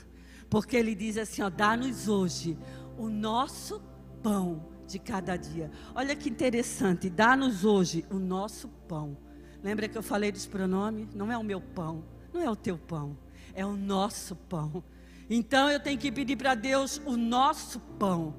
Porque 0.50 0.78
ele 0.78 0.96
diz 0.96 1.18
assim: 1.18 1.42
ó, 1.42 1.50
dá-nos 1.50 2.08
hoje 2.08 2.58
o 2.98 3.10
nosso 3.10 3.82
pão 4.22 4.66
de 4.88 4.98
cada 4.98 5.36
dia. 5.36 5.70
Olha 5.94 6.16
que 6.16 6.30
interessante, 6.30 7.10
dá-nos 7.10 7.66
hoje 7.66 8.06
o 8.10 8.20
nosso 8.20 8.70
pão. 8.88 9.18
Lembra 9.64 9.88
que 9.88 9.98
eu 9.98 10.04
falei 10.04 10.32
dos 10.32 10.46
pronomes? 10.46 11.08
Não 11.16 11.32
é 11.32 11.38
o 11.38 11.44
meu 11.44 11.62
pão, 11.62 12.04
não 12.34 12.42
é 12.42 12.50
o 12.50 12.56
teu 12.56 12.78
pão, 12.78 13.18
é 13.56 13.66
o 13.66 13.74
nosso 13.74 14.36
pão. 14.36 14.84
Então 15.30 15.70
eu 15.70 15.80
tenho 15.80 15.98
que 15.98 16.12
pedir 16.12 16.36
para 16.36 16.54
Deus 16.54 17.02
o 17.06 17.16
nosso 17.16 17.80
pão. 17.80 18.36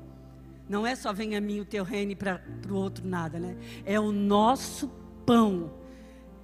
Não 0.69 0.87
é 0.87 0.95
só 0.95 1.13
venha 1.13 1.39
a 1.39 1.41
mim 1.41 1.61
o 1.61 1.65
teu 1.65 1.83
reino 1.83 2.15
para 2.15 2.43
o 2.69 2.75
outro 2.75 3.07
nada, 3.07 3.39
né? 3.39 3.57
É 3.85 3.99
o 3.99 4.13
nosso 4.13 4.89
pão. 5.25 5.73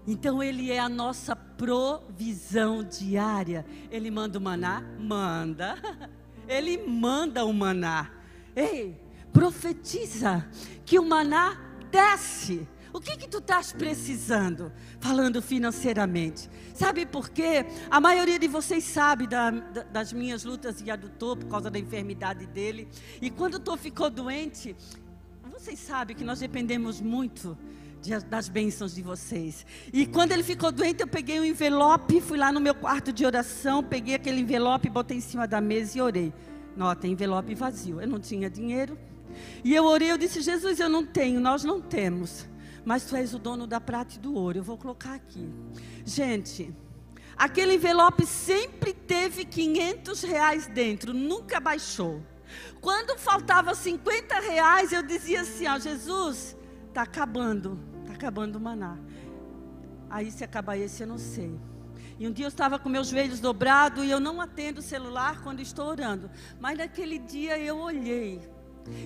Então 0.07 0.43
ele 0.43 0.71
é 0.71 0.79
a 0.79 0.89
nossa 0.89 1.37
provisão 1.37 2.83
diária. 2.83 3.67
Ele 3.91 4.11
manda 4.11 4.39
o 4.39 4.41
maná? 4.41 4.83
Manda. 4.99 5.77
Ele 6.49 6.79
manda 6.79 7.45
o 7.45 7.53
maná. 7.53 8.11
Ei, 8.57 9.01
profetiza 9.33 10.45
que 10.85 10.99
o 10.99 11.05
maná 11.05 11.57
desce. 11.93 12.67
O 12.93 13.01
que 13.01 13.17
que 13.17 13.29
tu 13.29 13.39
estás 13.39 13.73
precisando? 13.73 14.73
Falando 14.99 15.41
financeiramente. 15.41 16.51
Sabe 16.75 17.07
por 17.07 17.31
quê? 17.31 17.65
A 17.91 18.01
maioria 18.01 18.39
de 18.39 18.49
vocês 18.49 18.85
sabe 18.85 19.27
da, 19.27 19.51
da, 19.51 19.83
das 19.85 20.13
minhas 20.13 20.45
lutas 20.45 20.83
de 20.83 20.91
adutor 20.91 21.37
por 21.37 21.49
causa 21.49 21.71
da 21.71 21.79
enfermidade 21.79 22.47
dele. 22.47 22.89
E 23.21 23.31
quando 23.31 23.55
o 23.55 23.61
Tô 23.61 23.77
ficou 23.77 24.11
doente, 24.11 24.77
vocês 25.51 25.79
sabem 25.79 26.17
que 26.17 26.25
nós 26.25 26.41
dependemos 26.41 27.01
muito 27.01 27.57
de, 28.01 28.19
das 28.21 28.49
bênçãos 28.49 28.95
de 28.95 29.03
vocês. 29.03 29.65
E 29.93 30.07
quando 30.07 30.33
ele 30.33 30.43
ficou 30.43 30.73
doente, 30.73 31.03
eu 31.03 31.07
peguei 31.07 31.39
um 31.39 31.45
envelope, 31.45 32.21
fui 32.21 32.39
lá 32.39 32.51
no 32.51 32.61
meu 32.61 32.75
quarto 32.75 33.13
de 33.13 33.25
oração, 33.25 33.85
peguei 33.85 34.15
aquele 34.15 34.41
envelope, 34.41 34.89
botei 34.89 35.19
em 35.19 35.21
cima 35.21 35.47
da 35.47 35.61
mesa 35.61 35.99
e 35.99 36.01
orei. 36.01 36.33
Nota, 36.77 37.07
envelope 37.07 37.55
vazio. 37.55 38.01
Eu 38.01 38.09
não 38.09 38.19
tinha 38.19 38.49
dinheiro, 38.49 38.99
e 39.63 39.75
eu 39.75 39.85
orei, 39.85 40.11
eu 40.11 40.19
disse: 40.19 40.41
Jesus, 40.41 40.81
eu 40.81 40.89
não 40.89 41.05
tenho, 41.05 41.41
nós 41.41 41.65
não 41.65 41.81
temos. 41.81 42.49
Mas 42.85 43.05
tu 43.05 43.17
és 43.17 43.35
o 43.35 43.39
dono 43.39 43.67
da 43.67 43.81
prata 43.81 44.15
e 44.15 44.19
do 44.19 44.35
ouro. 44.35 44.59
Eu 44.59 44.63
vou 44.63 44.77
colocar 44.77 45.15
aqui. 45.15 45.49
Gente, 46.05 46.75
aquele 47.37 47.75
envelope 47.75 48.27
sempre 48.27 48.93
teve 48.93 49.45
500 49.45 50.23
reais 50.23 50.67
dentro, 50.67 51.13
nunca 51.13 51.61
baixou. 51.61 52.23
Quando 52.81 53.19
faltava 53.19 53.75
50 53.75 54.41
reais, 54.41 54.93
eu 54.93 55.03
dizia 55.03 55.43
assim: 55.43 55.67
Ó, 55.67 55.79
Jesus, 55.79 56.57
está 56.89 57.03
acabando, 57.03 57.79
está 58.03 58.15
acabando 58.15 58.57
o 58.57 58.61
maná. 58.61 58.99
Aí 60.09 60.31
se 60.31 60.43
acabar 60.43 60.77
esse, 60.77 61.03
eu 61.03 61.07
não 61.07 61.19
sei. 61.19 61.59
E 62.19 62.27
um 62.27 62.33
dia 62.33 62.45
eu 62.45 62.49
estava 62.49 62.79
com 62.79 62.89
meus 62.89 63.09
joelhos 63.09 63.41
dobrados 63.41 64.05
e 64.05 64.11
eu 64.11 64.21
não 64.21 64.41
atendo 64.41 64.81
o 64.81 64.83
celular 64.83 65.41
quando 65.43 65.61
estou 65.61 65.87
orando. 65.87 66.31
Mas 66.59 66.77
naquele 66.77 67.19
dia 67.19 67.59
eu 67.59 67.79
olhei 67.79 68.41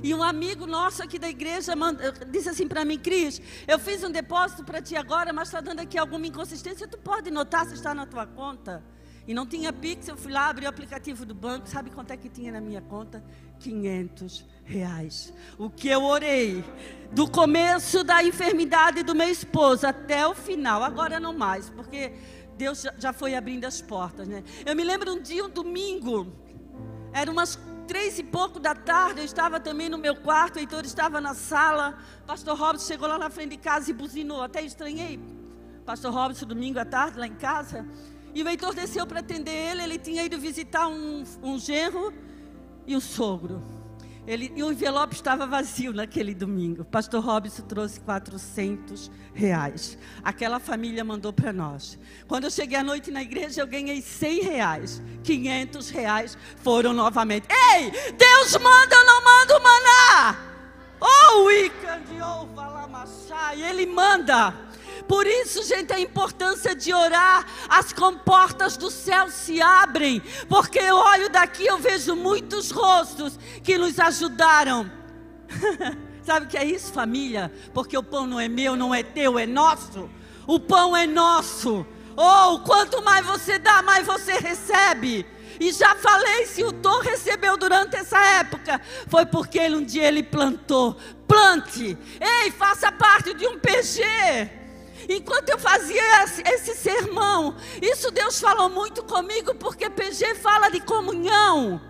e 0.02 0.14
um 0.14 0.23
amigo 0.23 0.66
nosso 0.66 1.02
aqui 1.02 1.19
da 1.19 1.28
igreja 1.28 1.75
manda, 1.75 2.12
disse 2.31 2.49
assim 2.49 2.66
para 2.66 2.85
mim, 2.85 2.99
Cris, 2.99 3.40
eu 3.66 3.78
fiz 3.78 4.02
um 4.02 4.11
depósito 4.11 4.64
para 4.64 4.81
ti 4.81 4.97
agora, 4.97 5.33
mas 5.33 5.49
está 5.49 5.61
dando 5.61 5.81
aqui 5.81 5.99
alguma 5.99 6.26
inconsistência. 6.26 6.87
Tu 6.88 6.99
pode 6.99 7.31
notar 7.31 7.66
se 7.66 7.75
está 7.75 7.95
na 7.95 8.07
tua 8.07 8.26
conta? 8.26 8.83
E 9.26 9.33
não 9.33 9.47
tinha 9.47 9.73
Pix, 9.73 10.07
eu 10.09 10.16
fui 10.19 10.31
lá, 10.31 10.49
abri 10.49 10.66
o 10.66 10.69
aplicativo 10.69 11.25
do 11.25 11.35
banco, 11.35 11.66
sabe 11.66 11.90
quanto 11.90 12.11
é 12.11 12.16
que 12.16 12.28
tinha 12.28 12.52
na 12.52 12.61
minha 12.61 12.83
conta? 12.83 13.25
500 13.61 14.45
reais. 14.64 15.33
O 15.57 15.71
que 15.71 15.88
eu 15.88 16.02
orei, 16.02 16.62
do 17.11 17.26
começo 17.31 18.04
da 18.04 18.23
enfermidade 18.23 19.02
do 19.02 19.14
meu 19.14 19.28
esposo 19.28 19.87
até 19.87 20.26
o 20.26 20.35
final, 20.35 20.83
agora 20.83 21.19
não 21.19 21.33
mais, 21.33 21.71
porque 21.71 22.12
Deus 22.59 22.87
já 22.99 23.14
foi 23.14 23.35
abrindo 23.35 23.64
as 23.64 23.81
portas, 23.81 24.28
né? 24.28 24.45
Eu 24.66 24.76
me 24.76 24.85
lembro 24.85 25.14
um 25.14 25.21
dia, 25.21 25.43
um 25.43 25.49
domingo, 25.49 26.31
era 27.11 27.31
umas 27.31 27.59
três 27.87 28.19
e 28.19 28.23
pouco 28.23 28.59
da 28.59 28.75
tarde, 28.75 29.21
eu 29.21 29.25
estava 29.25 29.61
também 29.61 29.88
no 29.88 29.99
meu 29.99 30.17
quarto, 30.17 30.57
o 30.57 30.59
Heitor 30.59 30.85
estava 30.85 31.21
na 31.21 31.35
sala. 31.35 31.99
Pastor 32.26 32.59
Robson 32.59 32.87
chegou 32.87 33.09
lá 33.09 33.19
na 33.19 33.31
frente 33.31 33.50
de 33.50 33.57
casa 33.59 33.91
e 33.91 33.95
buzinou. 33.95 34.43
Até 34.43 34.62
estranhei. 34.62 35.21
Pastor 35.85 36.12
Robson, 36.12 36.47
domingo 36.47 36.79
à 36.79 36.85
tarde, 36.85 37.19
lá 37.19 37.26
em 37.26 37.35
casa. 37.35 37.87
E 38.35 38.43
o 38.43 38.49
Heitor 38.49 38.75
desceu 38.75 39.07
para 39.07 39.21
atender 39.21 39.53
ele. 39.53 39.83
Ele 39.83 39.99
tinha 39.99 40.25
ido 40.25 40.38
visitar 40.38 40.88
um, 40.88 41.25
um 41.43 41.59
genro 41.59 42.12
e 42.87 42.97
um 42.97 43.00
sogro. 43.00 43.62
Ele, 44.26 44.50
e 44.57 44.62
o 44.62 44.73
envelope 44.73 45.14
estava 45.14 45.47
vazio 45.47 45.93
naquele 45.93 46.35
domingo. 46.35 46.85
Pastor 46.85 47.23
Robson 47.23 47.62
trouxe 47.62 48.00
400 48.00 49.11
reais. 49.35 49.99
Aquela 50.23 50.59
família 50.59 51.04
mandou 51.04 51.33
para 51.33 51.52
nós. 51.52 51.99
Quando 52.26 52.45
eu 52.45 52.50
cheguei 52.50 52.78
à 52.78 52.83
noite 52.83 53.11
na 53.11 53.23
igreja, 53.23 53.61
eu 53.61 53.66
ganhei 53.66 54.00
100 54.00 54.40
reais. 54.43 55.02
500 55.23 55.90
reais 55.90 56.38
foram 56.57 56.95
novamente. 56.95 57.47
Ei, 57.75 57.90
Deus 58.12 58.57
manda 58.57 58.99
ou 58.99 59.07
não 59.07 59.25
manda 59.25 59.59
o 59.59 59.62
maná? 59.62 60.37
Oh, 61.00 61.50
Ica 61.50 62.00
de 62.09 62.23
Ovalamachá. 62.23 63.54
E 63.54 63.62
Ele 63.62 63.85
manda. 63.85 64.54
Por 65.09 65.27
isso, 65.27 65.63
gente, 65.63 65.93
a 65.93 66.01
importância 66.01 66.75
de 66.75 66.93
orar, 66.93 67.47
as 67.69 67.93
comportas 67.93 68.77
do 68.77 68.91
céu 68.91 69.29
se 69.29 69.61
abrem, 69.61 70.23
porque 70.49 70.79
eu 70.79 70.97
olho 70.97 71.29
daqui, 71.29 71.67
eu 71.67 71.79
vejo 71.79 72.17
muitos 72.17 72.71
rostos 72.71 73.39
que 73.63 73.77
nos 73.77 73.99
ajudaram. 73.99 74.91
Sabe 76.25 76.47
o 76.47 76.49
que 76.49 76.57
é 76.57 76.65
isso, 76.65 76.93
família? 76.93 77.53
Porque 77.75 77.97
o 77.97 78.03
pão 78.03 78.27
não 78.27 78.41
é 78.41 78.49
meu, 78.49 78.77
não 78.77 78.95
é 78.95 79.03
teu, 79.03 79.39
é 79.39 79.47
nosso. 79.47 80.09
O 80.47 80.59
pão 80.59 80.97
é 80.97 81.07
nosso. 81.07 81.87
Oh, 82.17 82.61
quanto 82.61 83.03
mais 83.03 83.27
você 83.27 83.59
dá, 83.59 83.83
mais 83.83 84.07
você 84.07 84.33
recebe. 84.33 85.27
E 85.61 85.71
já 85.71 85.95
falei, 85.95 86.47
se 86.47 86.65
o 86.65 86.73
Tom 86.73 87.01
recebeu 87.01 87.57
durante 87.57 87.97
essa 87.97 88.19
época, 88.19 88.81
foi 89.09 89.27
porque 89.27 89.59
ele, 89.59 89.77
um 89.77 89.85
dia 89.85 90.09
ele 90.09 90.23
plantou. 90.23 90.97
Plante. 91.29 91.97
Ei, 92.21 92.51
faça 92.51 92.91
parte 92.91 93.35
de 93.35 93.47
um 93.47 93.59
PG. 93.59 94.63
Enquanto 95.09 95.51
eu 95.51 95.59
fazia 95.59 96.03
esse 96.25 96.75
sermão, 96.75 97.57
isso 97.81 98.11
Deus 98.11 98.41
falou 98.41 98.69
muito 98.69 99.03
comigo, 99.03 99.55
porque 99.55 99.91
PG 99.91 100.37
fala 100.37 100.71
de 100.71 100.81
comunhão. 100.81 101.81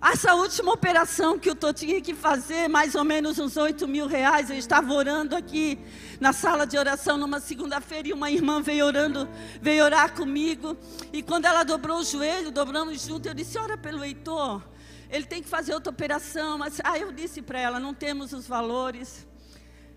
Essa 0.00 0.32
última 0.34 0.72
operação 0.72 1.36
que 1.38 1.50
eu 1.50 1.74
tinha 1.74 2.00
que 2.00 2.14
fazer, 2.14 2.68
mais 2.68 2.94
ou 2.94 3.02
menos 3.02 3.36
uns 3.40 3.56
8 3.56 3.86
mil 3.88 4.06
reais, 4.06 4.48
eu 4.48 4.56
estava 4.56 4.92
orando 4.92 5.34
aqui 5.34 5.76
na 6.20 6.32
sala 6.32 6.64
de 6.64 6.78
oração 6.78 7.18
numa 7.18 7.40
segunda-feira 7.40 8.08
e 8.08 8.12
uma 8.12 8.30
irmã 8.30 8.62
veio 8.62 8.86
orando, 8.86 9.28
veio 9.60 9.84
orar 9.84 10.14
comigo. 10.14 10.76
E 11.12 11.20
quando 11.20 11.46
ela 11.46 11.64
dobrou 11.64 11.98
o 11.98 12.04
joelho, 12.04 12.52
dobramos 12.52 13.02
junto, 13.02 13.26
eu 13.26 13.34
disse: 13.34 13.58
ora 13.58 13.76
pelo 13.76 14.04
Heitor, 14.04 14.62
ele 15.10 15.26
tem 15.26 15.42
que 15.42 15.48
fazer 15.48 15.74
outra 15.74 15.90
operação. 15.90 16.58
Mas 16.58 16.78
aí 16.84 17.00
ah, 17.02 17.04
eu 17.04 17.10
disse 17.10 17.42
para 17.42 17.58
ela: 17.58 17.80
não 17.80 17.92
temos 17.92 18.32
os 18.32 18.46
valores. 18.46 19.27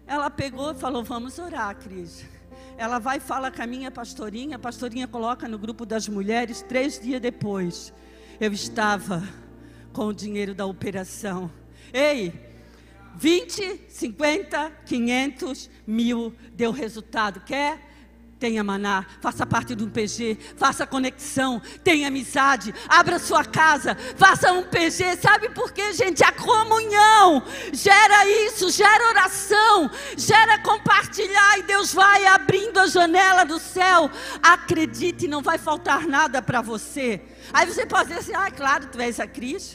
Ela 0.05 0.29
pegou 0.29 0.71
e 0.71 0.75
falou: 0.75 1.03
Vamos 1.03 1.37
orar, 1.39 1.75
Cris. 1.75 2.25
Ela 2.77 2.99
vai 2.99 3.17
e 3.17 3.19
fala 3.19 3.51
com 3.51 3.61
a 3.61 3.67
minha 3.67 3.91
pastorinha. 3.91 4.55
A 4.55 4.59
pastorinha 4.59 5.07
coloca 5.07 5.47
no 5.47 5.57
grupo 5.57 5.85
das 5.85 6.07
mulheres. 6.07 6.61
Três 6.61 6.99
dias 6.99 7.21
depois, 7.21 7.93
eu 8.39 8.51
estava 8.51 9.23
com 9.93 10.07
o 10.07 10.13
dinheiro 10.13 10.55
da 10.55 10.65
operação. 10.65 11.51
Ei, 11.93 12.33
20, 13.15 13.81
50, 13.89 14.71
500 14.85 15.69
mil 15.85 16.33
deu 16.53 16.71
resultado. 16.71 17.41
Quer? 17.41 17.90
Tenha 18.41 18.63
maná, 18.63 19.05
faça 19.21 19.45
parte 19.45 19.75
de 19.75 19.83
um 19.83 19.87
PG, 19.87 20.35
faça 20.57 20.87
conexão, 20.87 21.61
tenha 21.83 22.07
amizade, 22.07 22.73
abra 22.89 23.19
sua 23.19 23.45
casa, 23.45 23.95
faça 24.17 24.51
um 24.51 24.63
PG. 24.63 25.17
Sabe 25.17 25.49
por 25.49 25.71
quê, 25.71 25.93
gente? 25.93 26.23
A 26.23 26.31
comunhão 26.31 27.43
gera 27.71 28.25
isso, 28.47 28.71
gera 28.71 29.09
oração, 29.09 29.91
gera 30.17 30.57
compartilhar 30.57 31.59
e 31.59 31.61
Deus 31.61 31.93
vai 31.93 32.25
abrindo 32.25 32.79
a 32.79 32.87
janela 32.87 33.43
do 33.43 33.59
céu. 33.59 34.09
Acredite, 34.41 35.27
não 35.27 35.43
vai 35.43 35.59
faltar 35.59 36.07
nada 36.07 36.41
para 36.41 36.63
você. 36.63 37.21
Aí 37.53 37.67
você 37.67 37.85
pode 37.85 38.09
dizer 38.09 38.21
assim: 38.21 38.33
ah, 38.33 38.49
claro, 38.49 38.87
tu 38.87 38.99
és 38.99 39.19
a 39.19 39.27
Cris. 39.27 39.73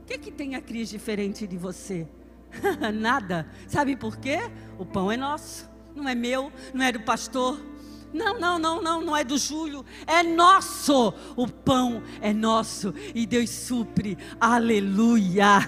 O 0.00 0.06
que, 0.06 0.16
que 0.16 0.32
tem 0.32 0.54
a 0.54 0.62
Cris 0.62 0.88
diferente 0.88 1.46
de 1.46 1.58
você? 1.58 2.08
nada. 2.94 3.46
Sabe 3.68 3.94
por 3.94 4.16
quê? 4.16 4.50
O 4.78 4.86
pão 4.86 5.12
é 5.12 5.18
nosso, 5.18 5.68
não 5.94 6.08
é 6.08 6.14
meu, 6.14 6.50
não 6.72 6.82
é 6.82 6.90
do 6.90 7.00
pastor 7.00 7.75
não, 8.16 8.40
não, 8.40 8.58
não, 8.58 8.82
não, 8.82 9.00
não 9.02 9.16
é 9.16 9.22
do 9.22 9.36
Júlio, 9.36 9.84
é 10.06 10.22
nosso. 10.22 11.12
O 11.36 11.46
pão 11.46 12.02
é 12.20 12.32
nosso 12.32 12.94
e 13.14 13.26
Deus 13.26 13.50
supre. 13.50 14.16
Aleluia. 14.40 15.58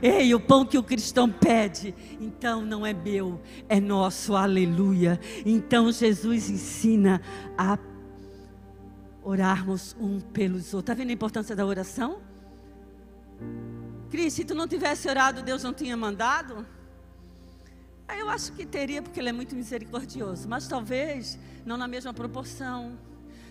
Ei, 0.00 0.34
o 0.34 0.40
pão 0.40 0.64
que 0.64 0.78
o 0.78 0.82
cristão 0.82 1.30
pede, 1.30 1.94
então 2.20 2.62
não 2.62 2.86
é 2.86 2.92
meu, 2.92 3.40
é 3.68 3.78
nosso. 3.78 4.34
Aleluia. 4.34 5.20
Então 5.44 5.92
Jesus 5.92 6.48
ensina 6.48 7.20
a 7.56 7.78
orarmos 9.22 9.94
um 10.00 10.20
pelos 10.20 10.74
outros. 10.74 10.80
Está 10.80 10.94
vendo 10.94 11.10
a 11.10 11.14
importância 11.14 11.54
da 11.54 11.64
oração? 11.64 12.20
Cris, 14.10 14.34
se 14.34 14.44
tu 14.44 14.54
não 14.54 14.66
tivesse 14.66 15.08
orado, 15.08 15.42
Deus 15.42 15.62
não 15.62 15.72
tinha 15.72 15.96
mandado? 15.96 16.66
Eu 18.18 18.28
acho 18.28 18.52
que 18.52 18.64
teria, 18.64 19.02
porque 19.02 19.20
Ele 19.20 19.28
é 19.28 19.32
muito 19.32 19.54
misericordioso, 19.54 20.48
mas 20.48 20.66
talvez 20.68 21.38
não 21.64 21.76
na 21.76 21.88
mesma 21.88 22.12
proporção. 22.12 22.98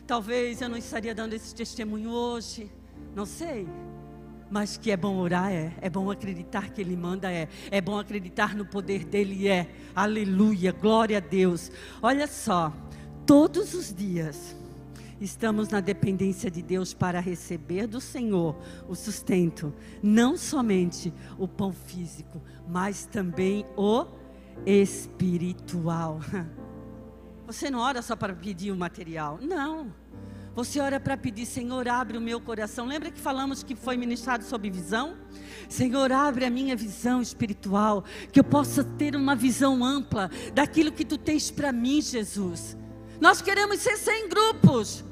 Talvez 0.07 0.61
eu 0.61 0.69
não 0.69 0.77
estaria 0.77 1.13
dando 1.15 1.33
esse 1.33 1.53
testemunho 1.53 2.09
hoje, 2.09 2.71
não 3.15 3.25
sei. 3.25 3.67
Mas 4.49 4.75
que 4.77 4.91
é 4.91 4.97
bom 4.97 5.17
orar, 5.17 5.51
é. 5.51 5.73
É 5.81 5.89
bom 5.89 6.11
acreditar 6.11 6.69
que 6.69 6.81
Ele 6.81 6.97
manda, 6.97 7.31
é. 7.31 7.47
É 7.69 7.79
bom 7.79 7.97
acreditar 7.97 8.55
no 8.55 8.65
poder 8.65 9.05
dEle, 9.05 9.47
é. 9.47 9.73
Aleluia, 9.95 10.71
glória 10.71 11.17
a 11.17 11.21
Deus. 11.21 11.71
Olha 12.01 12.27
só, 12.27 12.73
todos 13.25 13.73
os 13.73 13.93
dias 13.93 14.55
estamos 15.21 15.69
na 15.69 15.79
dependência 15.79 16.51
de 16.51 16.61
Deus 16.61 16.93
para 16.93 17.19
receber 17.19 17.87
do 17.87 18.01
Senhor 18.01 18.57
o 18.89 18.95
sustento, 18.95 19.73
não 20.01 20.35
somente 20.35 21.13
o 21.37 21.47
pão 21.47 21.71
físico, 21.71 22.41
mas 22.67 23.05
também 23.05 23.65
o 23.77 24.05
espiritual. 24.65 26.19
Você 27.45 27.69
não 27.69 27.79
ora 27.79 28.01
só 28.01 28.15
para 28.15 28.33
pedir 28.33 28.71
o 28.71 28.75
material, 28.75 29.39
não. 29.41 29.93
Você 30.53 30.79
ora 30.81 30.99
para 30.99 31.15
pedir, 31.15 31.45
Senhor, 31.45 31.87
abre 31.87 32.17
o 32.17 32.21
meu 32.21 32.39
coração. 32.41 32.85
Lembra 32.85 33.09
que 33.09 33.19
falamos 33.19 33.63
que 33.63 33.73
foi 33.73 33.95
ministrado 33.95 34.43
sobre 34.43 34.69
visão? 34.69 35.15
Senhor, 35.69 36.11
abre 36.11 36.43
a 36.43 36.49
minha 36.49 36.75
visão 36.75 37.21
espiritual, 37.21 38.03
que 38.31 38.39
eu 38.39 38.43
possa 38.43 38.83
ter 38.83 39.15
uma 39.15 39.33
visão 39.33 39.83
ampla 39.83 40.29
daquilo 40.53 40.91
que 40.91 41.05
tu 41.05 41.17
tens 41.17 41.49
para 41.49 41.71
mim, 41.71 42.01
Jesus. 42.01 42.77
Nós 43.19 43.41
queremos 43.41 43.79
ser 43.79 43.95
sem 43.97 44.27
grupos, 44.27 45.05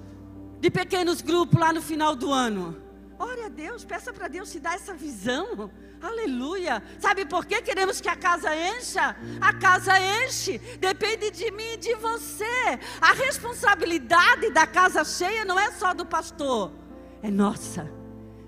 de 0.59 0.69
pequenos 0.69 1.21
grupos 1.21 1.57
lá 1.57 1.71
no 1.71 1.81
final 1.81 2.15
do 2.15 2.33
ano. 2.33 2.75
Ore 3.17 3.43
a 3.43 3.49
Deus, 3.49 3.85
peça 3.85 4.11
para 4.11 4.27
Deus 4.27 4.51
te 4.51 4.59
dar 4.59 4.75
essa 4.75 4.93
visão. 4.93 5.71
Aleluia. 6.01 6.81
Sabe 6.99 7.25
por 7.25 7.45
que 7.45 7.61
queremos 7.61 7.99
que 7.99 8.07
a 8.07 8.15
casa 8.15 8.49
encha? 8.55 9.15
A 9.41 9.53
casa 9.53 9.93
enche. 10.25 10.57
Depende 10.79 11.29
de 11.31 11.51
mim 11.51 11.73
e 11.73 11.77
de 11.77 11.95
você. 11.95 12.79
A 13.01 13.13
responsabilidade 13.13 14.51
da 14.51 14.65
casa 14.65 15.03
cheia 15.03 15.43
não 15.43 15.59
é 15.59 15.71
só 15.71 15.93
do 15.93 16.05
pastor, 16.05 16.71
é 17.21 17.29
nossa. 17.29 17.99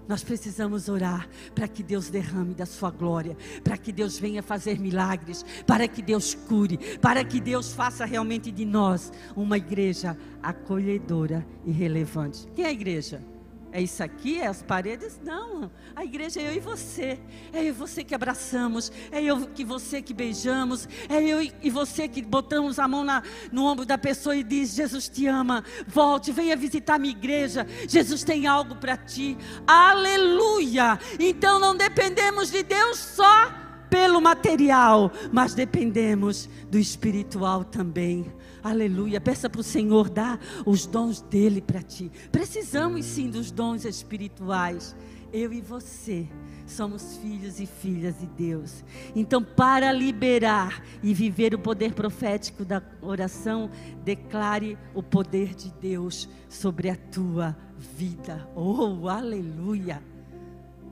Nós 0.08 0.24
precisamos 0.24 0.90
orar 0.90 1.30
para 1.56 1.68
que 1.70 1.82
Deus 1.82 2.10
derrame 2.10 2.54
da 2.54 2.66
sua 2.66 2.92
glória, 2.92 3.38
para 3.64 3.78
que 3.78 3.94
Deus 3.94 4.20
venha 4.20 4.44
fazer 4.44 4.78
milagres, 4.78 5.46
para 5.66 5.88
que 5.88 6.02
Deus 6.02 6.34
cure, 6.34 6.78
para 6.98 7.24
que 7.24 7.40
Deus 7.40 7.72
faça 7.72 8.04
realmente 8.04 8.52
de 8.52 8.66
nós 8.66 9.12
uma 9.38 9.58
igreja 9.58 10.18
acolhedora 10.44 11.48
e 11.66 11.72
relevante. 11.72 12.46
Quem 12.54 12.66
é 12.66 12.68
a 12.68 12.74
igreja? 12.74 13.22
É 13.72 13.82
isso 13.82 14.04
aqui? 14.04 14.40
É 14.40 14.48
as 14.48 14.62
paredes? 14.62 15.20
Não. 15.24 15.72
A 15.96 16.04
igreja 16.04 16.42
é 16.42 16.50
eu 16.50 16.56
e 16.56 16.60
você. 16.60 17.18
É 17.54 17.62
eu 17.62 17.68
e 17.68 17.72
você 17.72 18.04
que 18.04 18.14
abraçamos. 18.14 18.92
É 19.12 19.24
eu 19.24 19.50
e 19.58 19.64
você 19.64 20.02
que 20.02 20.14
beijamos. 20.14 20.90
É 21.08 21.24
eu 21.24 21.42
e 21.42 21.70
você 21.70 22.08
que 22.08 22.22
botamos 22.22 22.80
a 22.80 22.88
mão 22.88 23.04
na, 23.04 23.24
no 23.52 23.66
ombro 23.66 23.86
da 23.86 23.98
pessoa 23.98 24.36
e 24.36 24.44
diz: 24.44 24.74
Jesus 24.76 25.08
te 25.08 25.26
ama. 25.26 25.64
Volte, 25.88 26.32
venha 26.32 26.56
visitar 26.58 27.00
minha 27.00 27.16
igreja. 27.16 27.66
Jesus 27.88 28.24
tem 28.24 28.46
algo 28.46 28.76
para 28.76 28.98
ti. 28.98 29.38
Aleluia. 29.66 31.00
Então 31.18 31.58
não 31.58 31.76
dependemos 31.76 32.52
de 32.52 32.64
Deus 32.64 32.98
só 32.98 33.62
pelo 33.90 34.22
material, 34.22 35.12
mas 35.34 35.54
dependemos 35.54 36.50
do 36.70 36.78
espiritual 36.78 37.66
também. 37.66 38.34
Aleluia. 38.64 39.20
Peça 39.20 39.50
para 39.50 39.62
o 39.62 39.64
Senhor 39.64 40.10
dar 40.10 40.40
os 40.66 40.86
dons 40.86 41.22
dele 41.22 41.62
para 41.62 41.82
ti. 41.82 42.12
Precisamos 42.32 43.06
sim 43.06 43.30
dos 43.30 43.52
dons 43.52 43.86
espirituais. 43.86 44.96
Eu 45.34 45.52
e 45.54 45.62
você 45.62 46.28
somos 46.66 47.18
filhos 47.18 47.60
e 47.60 47.66
filhas 47.66 48.20
de 48.20 48.28
Deus. 48.28 48.84
Então, 49.16 49.44
para 49.44 49.92
liberar 49.92 50.84
e 51.02 51.14
viver 51.14 51.54
o 51.54 51.60
poder 51.60 51.94
profético 51.94 52.64
da 52.64 52.82
oração, 53.02 53.70
declare 54.04 54.78
o 54.94 55.02
poder 55.02 55.56
de 55.56 55.72
Deus 55.72 56.30
sobre 56.50 56.90
a 56.90 56.96
tua 56.96 57.58
vida. 57.78 58.48
Oh, 58.56 59.08
aleluia. 59.08 60.04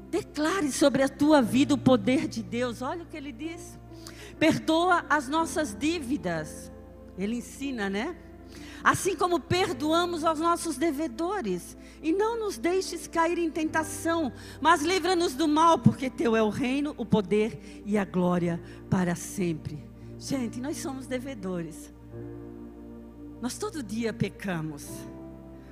Declare 0.09 0.71
sobre 0.71 1.03
a 1.03 1.09
tua 1.09 1.41
vida 1.41 1.73
o 1.73 1.77
poder 1.77 2.27
de 2.27 2.41
Deus. 2.41 2.81
Olha 2.81 3.03
o 3.03 3.05
que 3.05 3.17
ele 3.17 3.31
diz. 3.31 3.77
Perdoa 4.39 5.05
as 5.09 5.27
nossas 5.27 5.75
dívidas 5.77 6.71
ele 7.23 7.35
ensina, 7.35 7.89
né? 7.89 8.15
Assim 8.83 9.15
como 9.15 9.39
perdoamos 9.39 10.23
aos 10.23 10.39
nossos 10.39 10.77
devedores. 10.77 11.77
E 12.01 12.13
não 12.13 12.39
nos 12.39 12.57
deixes 12.57 13.07
cair 13.07 13.37
em 13.37 13.51
tentação, 13.51 14.31
mas 14.61 14.81
livra-nos 14.81 15.33
do 15.33 15.47
mal, 15.47 15.77
porque 15.77 16.09
teu 16.09 16.35
é 16.35 16.41
o 16.41 16.49
reino, 16.49 16.95
o 16.97 17.05
poder 17.05 17.81
e 17.85 17.97
a 17.97 18.05
glória 18.05 18.61
para 18.89 19.15
sempre. 19.15 19.83
Gente, 20.17 20.61
nós 20.61 20.77
somos 20.77 21.07
devedores. 21.07 21.93
Nós 23.41 23.57
todo 23.57 23.83
dia 23.83 24.13
pecamos 24.13 24.87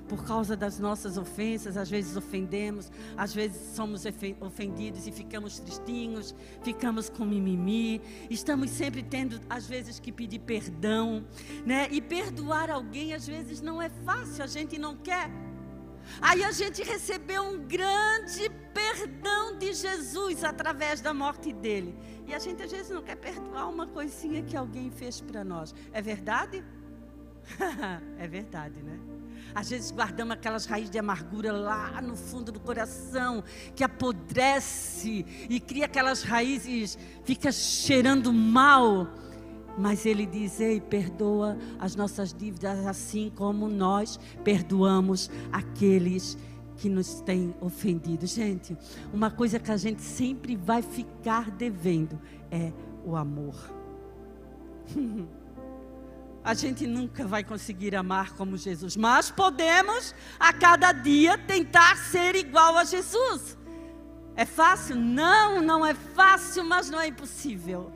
por 0.08 0.24
causa 0.24 0.56
das 0.56 0.80
nossas 0.80 1.18
ofensas, 1.18 1.76
às 1.78 1.90
vezes 1.90 2.16
ofendemos, 2.16 2.92
às 3.16 3.34
vezes 3.34 3.76
somos 3.76 4.04
ofendidos 4.40 5.06
e 5.06 5.12
ficamos 5.12 5.60
tristinhos, 5.60 6.34
ficamos 6.64 7.10
com 7.10 7.26
mimimi, 7.26 8.02
estamos 8.30 8.70
sempre 8.70 9.04
tendo, 9.04 9.40
às 9.50 9.68
vezes, 9.68 10.00
que 10.00 10.12
pedir 10.12 10.40
perdão, 10.40 11.26
né? 11.66 11.88
E 11.92 12.02
perdoar 12.02 12.70
alguém, 12.70 13.14
às 13.14 13.28
vezes, 13.28 13.62
não 13.62 13.82
é 13.82 13.90
fácil, 13.90 14.44
a 14.44 14.48
gente 14.48 14.78
não 14.78 14.96
quer. 14.96 15.30
Aí 16.22 16.44
a 16.44 16.52
gente 16.52 16.82
recebeu 16.84 17.44
um 17.44 17.68
grande 17.68 18.50
perdão 18.74 19.58
de 19.58 19.74
Jesus 19.74 20.44
através 20.44 21.02
da 21.02 21.14
morte 21.14 21.52
dele. 21.52 21.94
E 22.26 22.34
a 22.34 22.40
gente 22.40 22.64
às 22.64 22.72
vezes 22.72 22.90
não 22.90 23.02
quer 23.02 23.18
perdoar 23.18 23.68
uma 23.68 23.88
coisinha 23.88 24.42
que 24.42 24.56
alguém 24.56 24.90
fez 24.90 25.20
para 25.20 25.44
nós. 25.44 25.76
É 25.92 26.02
verdade? 26.02 26.64
é 28.18 28.28
verdade, 28.28 28.82
né? 28.82 29.17
Às 29.58 29.72
vezes 29.72 29.90
guardamos 29.90 30.34
aquelas 30.34 30.68
raízes 30.68 30.92
de 30.92 31.00
amargura 31.00 31.52
lá 31.52 32.00
no 32.00 32.16
fundo 32.16 32.52
do 32.52 32.60
coração, 32.60 33.44
que 33.76 33.84
apodrece 33.84 35.26
e 35.50 35.60
cria 35.60 35.86
aquelas 35.86 36.22
raízes, 36.22 36.96
fica 37.24 37.52
cheirando 37.52 38.32
mal. 38.32 39.08
Mas 39.76 40.06
ele 40.06 40.28
diz: 40.28 40.60
Ei, 40.60 40.80
perdoa 40.80 41.58
as 41.80 41.96
nossas 41.96 42.32
dívidas, 42.36 42.86
assim 42.86 43.32
como 43.36 43.68
nós 43.68 44.20
perdoamos 44.44 45.28
aqueles 45.52 46.38
que 46.76 46.88
nos 46.88 47.20
têm 47.22 47.56
ofendido. 47.60 48.28
Gente, 48.28 48.78
uma 49.12 49.32
coisa 49.32 49.58
que 49.58 49.72
a 49.72 49.78
gente 49.78 50.04
sempre 50.04 50.56
vai 50.56 50.84
ficar 50.84 51.50
devendo 51.50 52.22
é 52.52 52.72
o 53.04 53.16
amor. 53.16 53.56
a 56.48 56.54
gente 56.54 56.88
nunca 56.88 57.28
vai 57.28 57.44
conseguir 57.44 57.94
amar 57.94 58.32
como 58.32 58.56
Jesus, 58.56 58.96
mas 58.96 59.30
podemos 59.30 60.16
a 60.40 60.54
cada 60.54 60.94
dia 60.94 61.38
tentar 61.38 61.98
ser 61.98 62.36
igual 62.38 62.78
a 62.78 62.86
Jesus. 62.86 63.58
É 64.34 64.46
fácil? 64.46 64.96
Não, 64.96 65.62
não 65.62 65.86
é 65.86 65.94
fácil, 65.94 66.64
mas 66.64 66.90
não 66.90 67.02
é 67.02 67.08
impossível. 67.08 67.92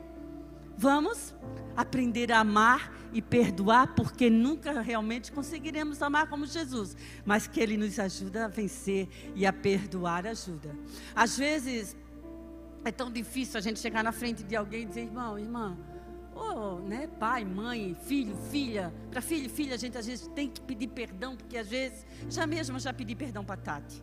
Vamos 0.76 1.34
aprender 1.74 2.30
a 2.30 2.40
amar 2.40 2.92
e 3.10 3.22
perdoar, 3.22 3.94
porque 3.94 4.28
nunca 4.28 4.82
realmente 4.82 5.32
conseguiremos 5.32 6.02
amar 6.02 6.28
como 6.28 6.44
Jesus, 6.44 6.94
mas 7.24 7.46
que 7.46 7.58
Ele 7.58 7.78
nos 7.78 7.98
ajuda 7.98 8.44
a 8.44 8.48
vencer 8.48 9.08
e 9.34 9.46
a 9.46 9.52
perdoar 9.52 10.26
ajuda. 10.26 10.76
Às 11.16 11.38
vezes 11.38 11.96
é 12.84 12.92
tão 12.92 13.10
difícil 13.10 13.56
a 13.56 13.62
gente 13.62 13.80
chegar 13.80 14.04
na 14.04 14.12
frente 14.12 14.42
de 14.42 14.54
alguém 14.54 14.82
e 14.82 14.84
dizer, 14.84 15.04
irmão, 15.04 15.38
irmã, 15.38 15.78
Oh, 16.34 16.78
né, 16.80 17.06
pai, 17.18 17.44
mãe, 17.44 17.94
filho, 18.04 18.36
filha. 18.50 18.92
Para 19.10 19.20
filho 19.20 19.46
e 19.46 19.48
filha, 19.48 19.74
a 19.74 19.78
gente 19.78 19.96
às 19.98 20.06
vezes 20.06 20.26
tem 20.28 20.48
que 20.48 20.60
pedir 20.60 20.88
perdão, 20.88 21.36
porque 21.36 21.56
às 21.56 21.68
vezes, 21.68 22.06
já 22.28 22.46
mesmo 22.46 22.78
já 22.78 22.92
pedi 22.92 23.14
perdão 23.14 23.44
para 23.44 23.56
Tati. 23.56 24.02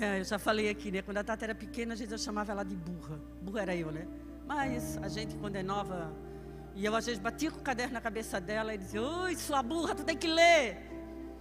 É, 0.00 0.20
eu 0.20 0.24
já 0.24 0.38
falei 0.38 0.68
aqui, 0.68 0.90
né? 0.90 1.02
Quando 1.02 1.18
a 1.18 1.24
Tati 1.24 1.44
era 1.44 1.54
pequena, 1.54 1.94
às 1.94 1.98
vezes 1.98 2.12
eu 2.12 2.18
chamava 2.18 2.52
ela 2.52 2.64
de 2.64 2.76
burra. 2.76 3.20
Burra 3.40 3.62
era 3.62 3.76
eu, 3.76 3.90
né? 3.90 4.06
Mas 4.46 4.98
a 4.98 5.08
gente, 5.08 5.36
quando 5.36 5.56
é 5.56 5.62
nova, 5.62 6.12
e 6.74 6.84
eu 6.84 6.94
às 6.94 7.06
vezes 7.06 7.20
batia 7.20 7.50
com 7.50 7.58
o 7.58 7.62
caderno 7.62 7.94
na 7.94 8.00
cabeça 8.00 8.40
dela 8.40 8.74
e 8.74 8.78
dizia: 8.78 9.02
Oi, 9.02 9.36
sua 9.36 9.62
burra, 9.62 9.94
tu 9.94 10.04
tem 10.04 10.16
que 10.16 10.26
ler. 10.26 10.78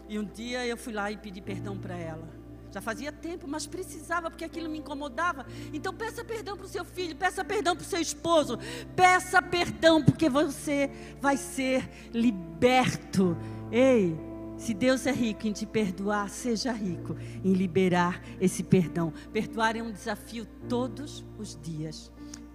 E 0.08 0.18
um 0.18 0.26
dia 0.26 0.66
eu 0.66 0.78
fui 0.78 0.94
lá 0.94 1.12
e 1.12 1.18
pedi 1.18 1.42
perdão 1.42 1.78
para 1.78 1.96
ela. 1.96 2.39
Já 2.72 2.82
fazia 2.82 3.12
tempo, 3.12 3.48
mas 3.48 3.66
precisava, 3.66 4.30
porque 4.30 4.46
aquilo 4.46 4.70
me 4.70 4.78
incomodava. 4.78 5.46
Então 5.74 5.94
peça 5.94 6.24
perdão 6.24 6.56
para 6.56 6.66
o 6.66 6.70
seu 6.70 6.86
filho, 6.86 7.16
peça 7.16 7.44
perdão 7.44 7.76
para 7.76 7.84
o 7.84 7.86
seu 7.86 8.00
esposo, 8.00 8.60
peça 8.96 9.42
perdão, 9.42 10.04
porque 10.04 10.30
você 10.30 10.90
vai 11.20 11.36
ser 11.36 11.90
liberto. 12.14 13.36
Ei, 13.72 14.16
se 14.58 14.74
Deus 14.74 15.06
é 15.06 15.12
rico 15.12 15.48
em 15.48 15.54
te 15.54 15.66
perdoar, 15.66 16.30
seja 16.30 16.72
rico 16.72 17.16
em 17.44 17.54
liberar 17.54 18.22
esse 18.42 18.62
perdão. 18.62 19.12
Perdoar 19.32 19.76
é 19.76 19.82
um 19.82 19.92
desafio 19.92 20.46
todos 20.68 21.26
os 21.38 21.58
dias. 21.62 22.12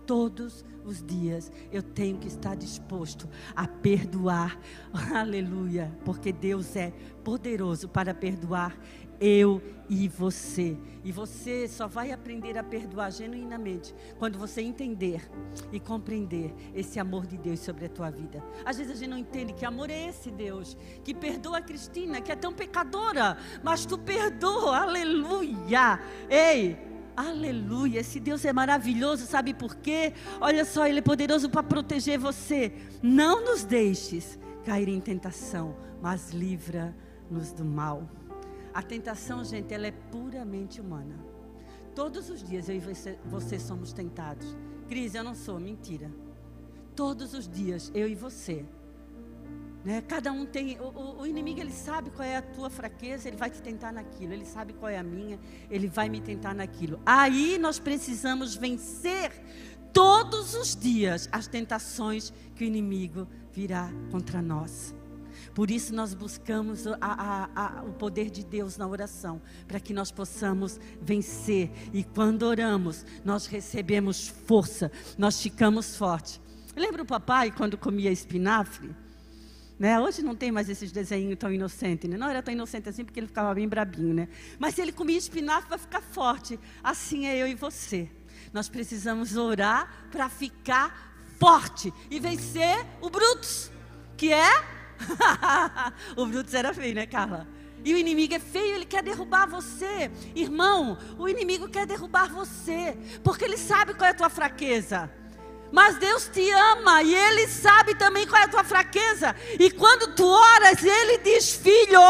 todos 0.07 0.65
os 0.85 1.03
dias 1.03 1.51
eu 1.73 1.83
tenho 1.83 2.19
que 2.19 2.29
estar 2.29 2.55
disposto 2.55 3.29
a 3.57 3.67
perdoar. 3.67 4.59
Aleluia, 5.15 5.91
porque 6.05 6.33
Deus 6.33 6.77
é 6.77 6.93
poderoso 7.25 7.89
para 7.89 8.15
perdoar 8.15 8.77
eu 9.21 9.61
e 9.89 10.09
você. 10.09 10.77
E 11.05 11.13
você 11.13 11.69
só 11.69 11.87
vai 11.87 12.13
aprender 12.13 12.57
a 12.57 12.63
perdoar 12.65 13.11
genuinamente 13.11 13.95
quando 14.19 14.39
você 14.39 14.63
entender 14.63 15.29
e 15.71 15.79
compreender 15.79 16.55
esse 16.75 16.99
amor 16.99 17.27
de 17.27 17.37
Deus 17.37 17.61
sobre 17.61 17.87
a 17.87 17.89
tua 17.89 18.11
vida. 18.11 18.43
Às 18.65 18.79
vezes 18.79 18.93
a 18.93 18.97
gente 18.97 19.11
não 19.11 19.19
entende 19.19 19.53
que 19.53 19.67
amor 19.67 19.91
é 19.91 20.09
esse 20.09 20.31
Deus 20.31 20.77
que 21.05 21.15
perdoa 21.15 21.59
a 21.59 21.63
Cristina, 21.63 22.21
que 22.21 22.33
é 22.33 22.37
tão 22.37 22.53
pecadora, 22.53 23.37
mas 23.63 23.85
tu 23.85 23.99
perdoa. 23.99 24.79
Aleluia. 24.79 26.01
Ei, 26.31 26.77
Aleluia, 27.17 28.01
esse 28.01 28.19
Deus 28.19 28.45
é 28.45 28.53
maravilhoso, 28.53 29.25
sabe 29.25 29.55
por 29.55 29.77
quê? 29.77 30.13
Olha 30.41 30.65
só, 30.65 30.85
Ele 30.85 30.99
é 30.99 31.03
poderoso 31.03 31.49
para 31.49 31.63
proteger 31.63 32.19
você. 32.19 32.73
Não 33.01 33.45
nos 33.45 33.63
deixes 33.63 34.37
cair 34.65 34.89
em 34.89 35.01
tentação, 35.01 35.77
mas 36.03 36.33
livra-nos 36.33 37.53
do 37.53 37.65
mal. 37.65 38.09
A 38.75 38.83
tentação, 38.83 39.45
gente, 39.45 39.73
ela 39.73 39.87
é 39.87 39.93
puramente 39.93 40.81
humana. 40.81 41.17
Todos 41.95 42.29
os 42.29 42.43
dias 42.43 42.69
eu 42.69 42.75
e 42.75 42.81
você, 42.81 43.17
você 43.25 43.57
somos 43.57 43.93
tentados. 43.93 44.57
Cris, 44.89 45.15
eu 45.15 45.23
não 45.23 45.35
sou, 45.35 45.61
mentira. 45.61 46.11
Todos 46.97 47.35
os 47.35 47.49
dias, 47.49 47.93
eu 47.95 48.09
e 48.09 48.17
você. 48.17 48.67
Né? 49.85 50.01
Cada 50.01 50.33
um 50.33 50.45
tem. 50.45 50.81
O, 50.81 51.21
o, 51.21 51.27
inimigo 51.27 51.61
ele 51.61 51.73
sabe 51.73 52.11
qual 52.11 52.27
é 52.27 52.37
a 52.37 52.43
tua 52.43 52.69
fraqueza, 52.69 53.29
ele 53.29 53.37
vai 53.37 53.51
te 53.51 53.63
tentar 53.63 53.93
naquilo. 53.93 54.33
Ele 54.33 54.45
sabe 54.45 54.73
qual 54.73 54.91
é 54.91 54.99
a 54.99 55.05
minha, 55.05 55.39
ele 55.71 55.87
vai 55.87 56.09
me 56.09 56.21
tentar 56.21 56.53
naquilo. 56.53 56.99
Aí 57.07 57.59
nós 57.59 57.79
precisamos 57.79 58.57
vencer 58.57 59.31
todos 59.93 60.55
os 60.55 60.75
dias 60.75 61.29
as 61.31 61.47
tentações 61.47 62.33
que 62.57 62.65
o 62.65 62.67
inimigo 62.67 63.29
virá 63.53 63.89
contra 64.11 64.43
nós. 64.43 64.95
Por 65.55 65.71
isso 65.71 65.95
nós 65.95 66.13
buscamos 66.13 66.87
a, 66.87 66.97
a, 67.01 67.49
a, 67.55 67.83
o 67.85 67.93
poder 67.93 68.29
de 68.29 68.45
Deus 68.45 68.77
na 68.77 68.89
oração, 68.89 69.41
para 69.69 69.79
que 69.79 69.95
nós 69.95 70.11
possamos 70.11 70.81
vencer. 71.01 71.71
E 71.93 72.03
quando 72.03 72.43
oramos, 72.43 73.07
nós 73.25 73.47
recebemos 73.47 74.29
força, 74.29 74.91
nós 75.17 75.41
ficamos 75.41 75.97
fortes. 75.97 76.41
Lembra 76.75 77.03
o 77.03 77.07
papai 77.07 77.53
quando 77.53 77.79
comia 77.79 78.11
espinafre? 78.11 78.91
Né? 79.79 79.99
Hoje 80.01 80.23
não 80.23 80.35
tem 80.35 80.51
mais 80.51 80.69
esses 80.69 80.91
desenhos 80.91 81.39
tão 81.39 81.53
inocentes, 81.53 82.09
né? 82.11 82.17
Não 82.17 82.29
era 82.29 82.43
tão 82.43 82.53
inocente 82.53 82.89
assim 82.89 83.05
porque 83.05 83.21
ele 83.21 83.27
ficava 83.27 83.55
bem 83.55 83.69
brabinho, 83.69 84.15
né? 84.15 84.29
Mas 84.59 84.75
se 84.75 84.83
ele 84.83 84.93
comia 84.93 85.19
espinafre 85.19 85.69
para 85.69 85.79
ficar 85.79 86.01
forte, 86.01 86.59
assim 86.83 87.27
é 87.27 87.37
eu 87.37 87.47
e 87.47 87.55
você. 87.55 88.09
Nós 88.53 88.69
precisamos 88.69 89.37
orar 89.37 90.09
para 90.11 90.29
ficar 90.29 91.17
forte 91.39 91.93
e 92.11 92.19
vencer 92.21 92.87
o 93.01 93.11
Brutus, 93.11 93.71
que 94.17 94.33
é 94.33 94.84
o 96.17 96.57
era 96.57 96.73
feio, 96.73 96.95
né, 96.95 97.07
Carla? 97.07 97.47
E 97.85 97.93
o 97.93 97.99
inimigo 97.99 98.35
é 98.35 98.39
feio, 98.39 98.77
ele 98.77 98.87
quer 98.87 99.03
derrubar 99.03 99.47
você. 99.47 100.11
Irmão, 100.35 100.97
o 101.19 101.29
inimigo 101.29 101.69
quer 101.69 101.87
derrubar 101.87 102.31
você, 102.31 102.97
porque 103.23 103.45
ele 103.45 103.59
sabe 103.59 103.95
qual 103.95 104.09
é 104.09 104.11
a 104.13 104.15
tua 104.15 104.31
fraqueza. 104.31 105.11
Mas 105.71 105.99
Deus 105.99 106.29
te 106.33 106.49
ama 106.51 107.03
e 107.03 107.13
Ele 107.13 107.49
sabe 107.49 107.97
também 107.97 108.27
qual 108.29 108.41
é 108.41 108.45
a 108.45 108.49
tua 108.49 108.63
fraqueza. 108.63 109.35
E 109.59 109.73
quando 109.73 110.15
tu 110.15 110.25
oras, 110.25 110.83
Ele 110.85 111.19
diz: 111.19 111.53
Filho, 111.53 112.01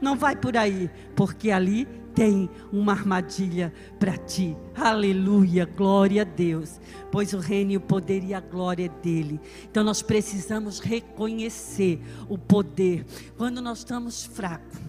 não 0.00 0.16
vai 0.16 0.34
por 0.34 0.56
aí, 0.56 0.90
porque 1.14 1.52
ali 1.52 1.86
tem 2.14 2.50
uma 2.72 2.92
armadilha 2.92 3.72
para 3.98 4.16
ti. 4.16 4.56
Aleluia, 4.74 5.64
glória 5.64 6.22
a 6.22 6.24
Deus. 6.24 6.80
Pois 7.12 7.34
o 7.34 7.38
reino 7.38 7.72
e 7.72 7.76
o 7.76 7.80
poder 7.80 8.24
e 8.24 8.32
a 8.32 8.40
glória 8.40 8.86
é 8.86 9.02
dele. 9.02 9.38
Então 9.64 9.84
nós 9.84 10.00
precisamos 10.00 10.80
reconhecer 10.80 12.00
o 12.26 12.38
poder. 12.38 13.04
Quando 13.36 13.60
nós 13.60 13.78
estamos 13.78 14.24
fracos, 14.24 14.80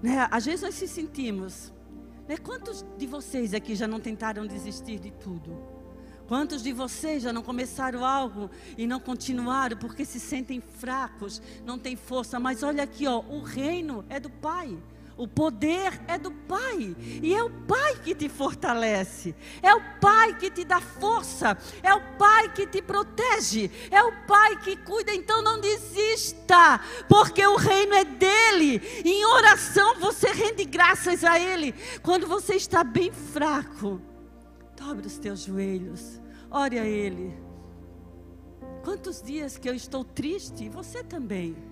né? 0.00 0.28
às 0.30 0.46
vezes 0.46 0.62
nós 0.62 0.76
se 0.76 0.86
sentimos. 0.86 1.72
Né? 2.28 2.36
Quantos 2.36 2.84
de 2.96 3.06
vocês 3.06 3.52
aqui 3.52 3.74
já 3.74 3.88
não 3.88 3.98
tentaram 3.98 4.46
desistir 4.46 5.00
de 5.00 5.10
tudo? 5.10 5.58
Quantos 6.28 6.62
de 6.62 6.72
vocês 6.72 7.24
já 7.24 7.32
não 7.32 7.42
começaram 7.42 8.04
algo 8.04 8.48
e 8.78 8.86
não 8.86 9.00
continuaram 9.00 9.76
porque 9.76 10.04
se 10.04 10.20
sentem 10.20 10.60
fracos, 10.60 11.42
não 11.66 11.76
têm 11.78 11.96
força? 11.96 12.38
Mas 12.38 12.62
olha 12.62 12.84
aqui, 12.84 13.06
ó, 13.06 13.18
o 13.18 13.42
reino 13.42 14.04
é 14.08 14.20
do 14.20 14.30
Pai. 14.30 14.78
O 15.16 15.28
poder 15.28 16.00
é 16.08 16.18
do 16.18 16.30
Pai, 16.30 16.96
e 17.22 17.34
é 17.34 17.42
o 17.42 17.50
Pai 17.50 17.96
que 18.02 18.14
te 18.14 18.28
fortalece, 18.28 19.34
é 19.62 19.74
o 19.74 19.80
Pai 20.00 20.36
que 20.38 20.50
te 20.50 20.64
dá 20.64 20.80
força, 20.80 21.56
é 21.82 21.94
o 21.94 22.00
Pai 22.16 22.52
que 22.52 22.66
te 22.66 22.80
protege, 22.80 23.70
é 23.90 24.02
o 24.02 24.12
Pai 24.26 24.56
que 24.56 24.76
cuida. 24.76 25.14
Então 25.14 25.42
não 25.42 25.60
desista, 25.60 26.80
porque 27.08 27.46
o 27.46 27.56
reino 27.56 27.94
é 27.94 28.04
dele. 28.04 28.80
Em 29.04 29.24
oração 29.26 29.98
você 29.98 30.32
rende 30.32 30.64
graças 30.64 31.22
a 31.24 31.38
Ele. 31.38 31.74
Quando 32.02 32.26
você 32.26 32.54
está 32.54 32.82
bem 32.82 33.12
fraco, 33.12 34.00
dobre 34.76 35.06
os 35.06 35.18
teus 35.18 35.40
joelhos, 35.40 36.20
ore 36.50 36.78
a 36.78 36.86
Ele. 36.86 37.36
Quantos 38.82 39.22
dias 39.22 39.58
que 39.58 39.68
eu 39.68 39.74
estou 39.74 40.04
triste, 40.04 40.68
você 40.68 41.04
também. 41.04 41.71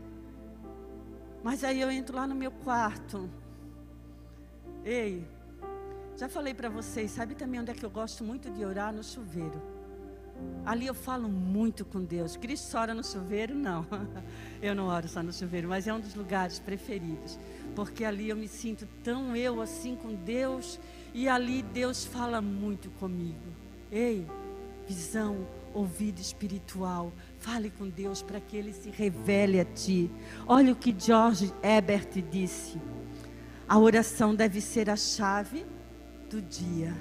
Mas 1.42 1.64
aí 1.64 1.80
eu 1.80 1.90
entro 1.90 2.16
lá 2.16 2.26
no 2.26 2.34
meu 2.34 2.50
quarto. 2.50 3.28
Ei, 4.84 5.26
já 6.16 6.28
falei 6.28 6.52
para 6.52 6.68
vocês, 6.68 7.10
sabe 7.10 7.34
também 7.34 7.60
onde 7.60 7.70
é 7.70 7.74
que 7.74 7.84
eu 7.84 7.90
gosto 7.90 8.22
muito 8.22 8.50
de 8.50 8.64
orar? 8.64 8.92
No 8.92 9.02
chuveiro. 9.02 9.60
Ali 10.64 10.86
eu 10.86 10.94
falo 10.94 11.28
muito 11.28 11.84
com 11.84 12.02
Deus. 12.04 12.36
Cristo 12.36 12.76
ora 12.76 12.94
no 12.94 13.02
chuveiro? 13.02 13.54
Não. 13.54 13.86
Eu 14.60 14.74
não 14.74 14.88
oro 14.88 15.08
só 15.08 15.22
no 15.22 15.32
chuveiro, 15.32 15.68
mas 15.68 15.86
é 15.86 15.94
um 15.94 16.00
dos 16.00 16.14
lugares 16.14 16.58
preferidos. 16.58 17.38
Porque 17.74 18.04
ali 18.04 18.28
eu 18.28 18.36
me 18.36 18.46
sinto 18.46 18.86
tão 19.02 19.34
eu 19.34 19.60
assim 19.62 19.96
com 19.96 20.14
Deus. 20.14 20.78
E 21.14 21.28
ali 21.28 21.62
Deus 21.62 22.04
fala 22.04 22.42
muito 22.42 22.90
comigo. 22.90 23.40
Ei, 23.90 24.26
visão, 24.86 25.46
ouvido 25.74 26.20
espiritual. 26.20 27.12
Fale 27.38 27.70
com 27.70 27.88
Deus 27.88 28.22
para 28.22 28.40
que 28.40 28.56
Ele 28.56 28.72
se 28.72 28.90
revele 28.90 29.60
a 29.60 29.64
ti. 29.64 30.10
Olha 30.46 30.72
o 30.72 30.76
que 30.76 30.94
George 30.96 31.52
Ebert 31.62 32.22
disse. 32.30 32.80
A 33.68 33.78
oração 33.78 34.34
deve 34.34 34.60
ser 34.60 34.90
a 34.90 34.96
chave 34.96 35.64
do 36.28 36.42
dia 36.42 36.94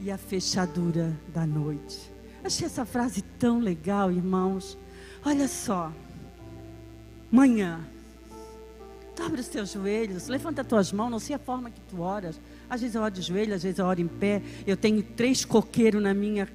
e 0.00 0.10
a 0.10 0.18
fechadura 0.18 1.16
da 1.32 1.46
noite. 1.46 2.12
Achei 2.42 2.66
essa 2.66 2.84
frase 2.84 3.22
tão 3.22 3.60
legal, 3.60 4.10
irmãos. 4.10 4.76
Olha 5.24 5.46
só. 5.46 5.92
Manhã. 7.30 7.80
Dobre 9.16 9.40
os 9.40 9.48
teus 9.48 9.72
joelhos, 9.72 10.26
levanta 10.26 10.62
as 10.62 10.66
tuas 10.66 10.92
mãos, 10.92 11.10
não 11.10 11.18
sei 11.18 11.36
a 11.36 11.38
forma 11.38 11.70
que 11.70 11.80
tu 11.82 12.00
oras. 12.00 12.40
Às 12.68 12.80
vezes 12.80 12.96
eu 12.96 13.02
oro 13.02 13.12
de 13.12 13.20
joelho, 13.20 13.54
às 13.54 13.62
vezes 13.62 13.78
eu 13.78 13.84
oro 13.84 14.00
em 14.00 14.08
pé. 14.08 14.42
Eu 14.66 14.76
tenho 14.76 15.02
três 15.02 15.44
coqueiros 15.44 16.02
na 16.02 16.14
minha 16.14 16.48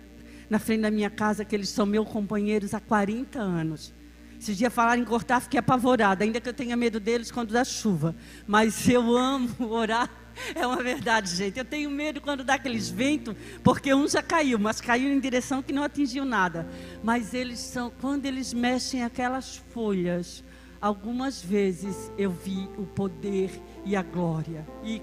na 0.50 0.60
frente 0.60 0.82
da 0.82 0.92
minha 0.92 1.10
casa, 1.10 1.44
que 1.44 1.56
eles 1.56 1.70
são 1.70 1.86
meus 1.86 2.08
companheiros 2.08 2.74
há 2.74 2.80
40 2.80 3.40
anos. 3.40 3.94
Esses 4.40 4.58
dias 4.58 4.72
falaram 4.72 5.02
em 5.02 5.06
cortar, 5.06 5.42
fiquei 5.42 5.60
apavorada, 5.60 6.24
ainda 6.24 6.40
que 6.40 6.48
eu 6.48 6.54
tenha 6.54 6.78
medo 6.78 7.00
deles 7.00 7.32
quando 7.32 7.52
dá 7.52 7.64
chuva. 7.64 8.16
Mas 8.46 8.88
eu 8.88 9.18
amo 9.18 9.50
orar. 9.72 10.10
É 10.54 10.68
uma 10.68 10.84
verdade, 10.84 11.36
gente. 11.36 11.58
Eu 11.58 11.66
tenho 11.66 11.90
medo 11.90 12.22
quando 12.22 12.44
dá 12.44 12.54
aqueles 12.54 12.90
ventos, 12.90 13.36
porque 13.64 13.92
um 13.92 14.08
já 14.08 14.22
caiu, 14.22 14.60
mas 14.60 14.80
caiu 14.80 15.12
em 15.12 15.20
direção 15.20 15.64
que 15.64 15.74
não 15.74 15.84
atingiu 15.84 16.24
nada. 16.24 16.68
Mas 17.04 17.34
eles 17.34 17.58
são, 17.60 17.92
quando 18.00 18.28
eles 18.28 18.54
mexem 18.54 19.04
aquelas 19.04 19.58
folhas, 19.74 20.44
algumas 20.80 21.42
vezes 21.42 22.12
eu 22.20 22.30
vi 22.30 22.70
o 22.78 22.86
poder 22.86 23.50
e 23.84 23.96
a 23.96 24.04
glória. 24.04 24.66
E 24.84 25.02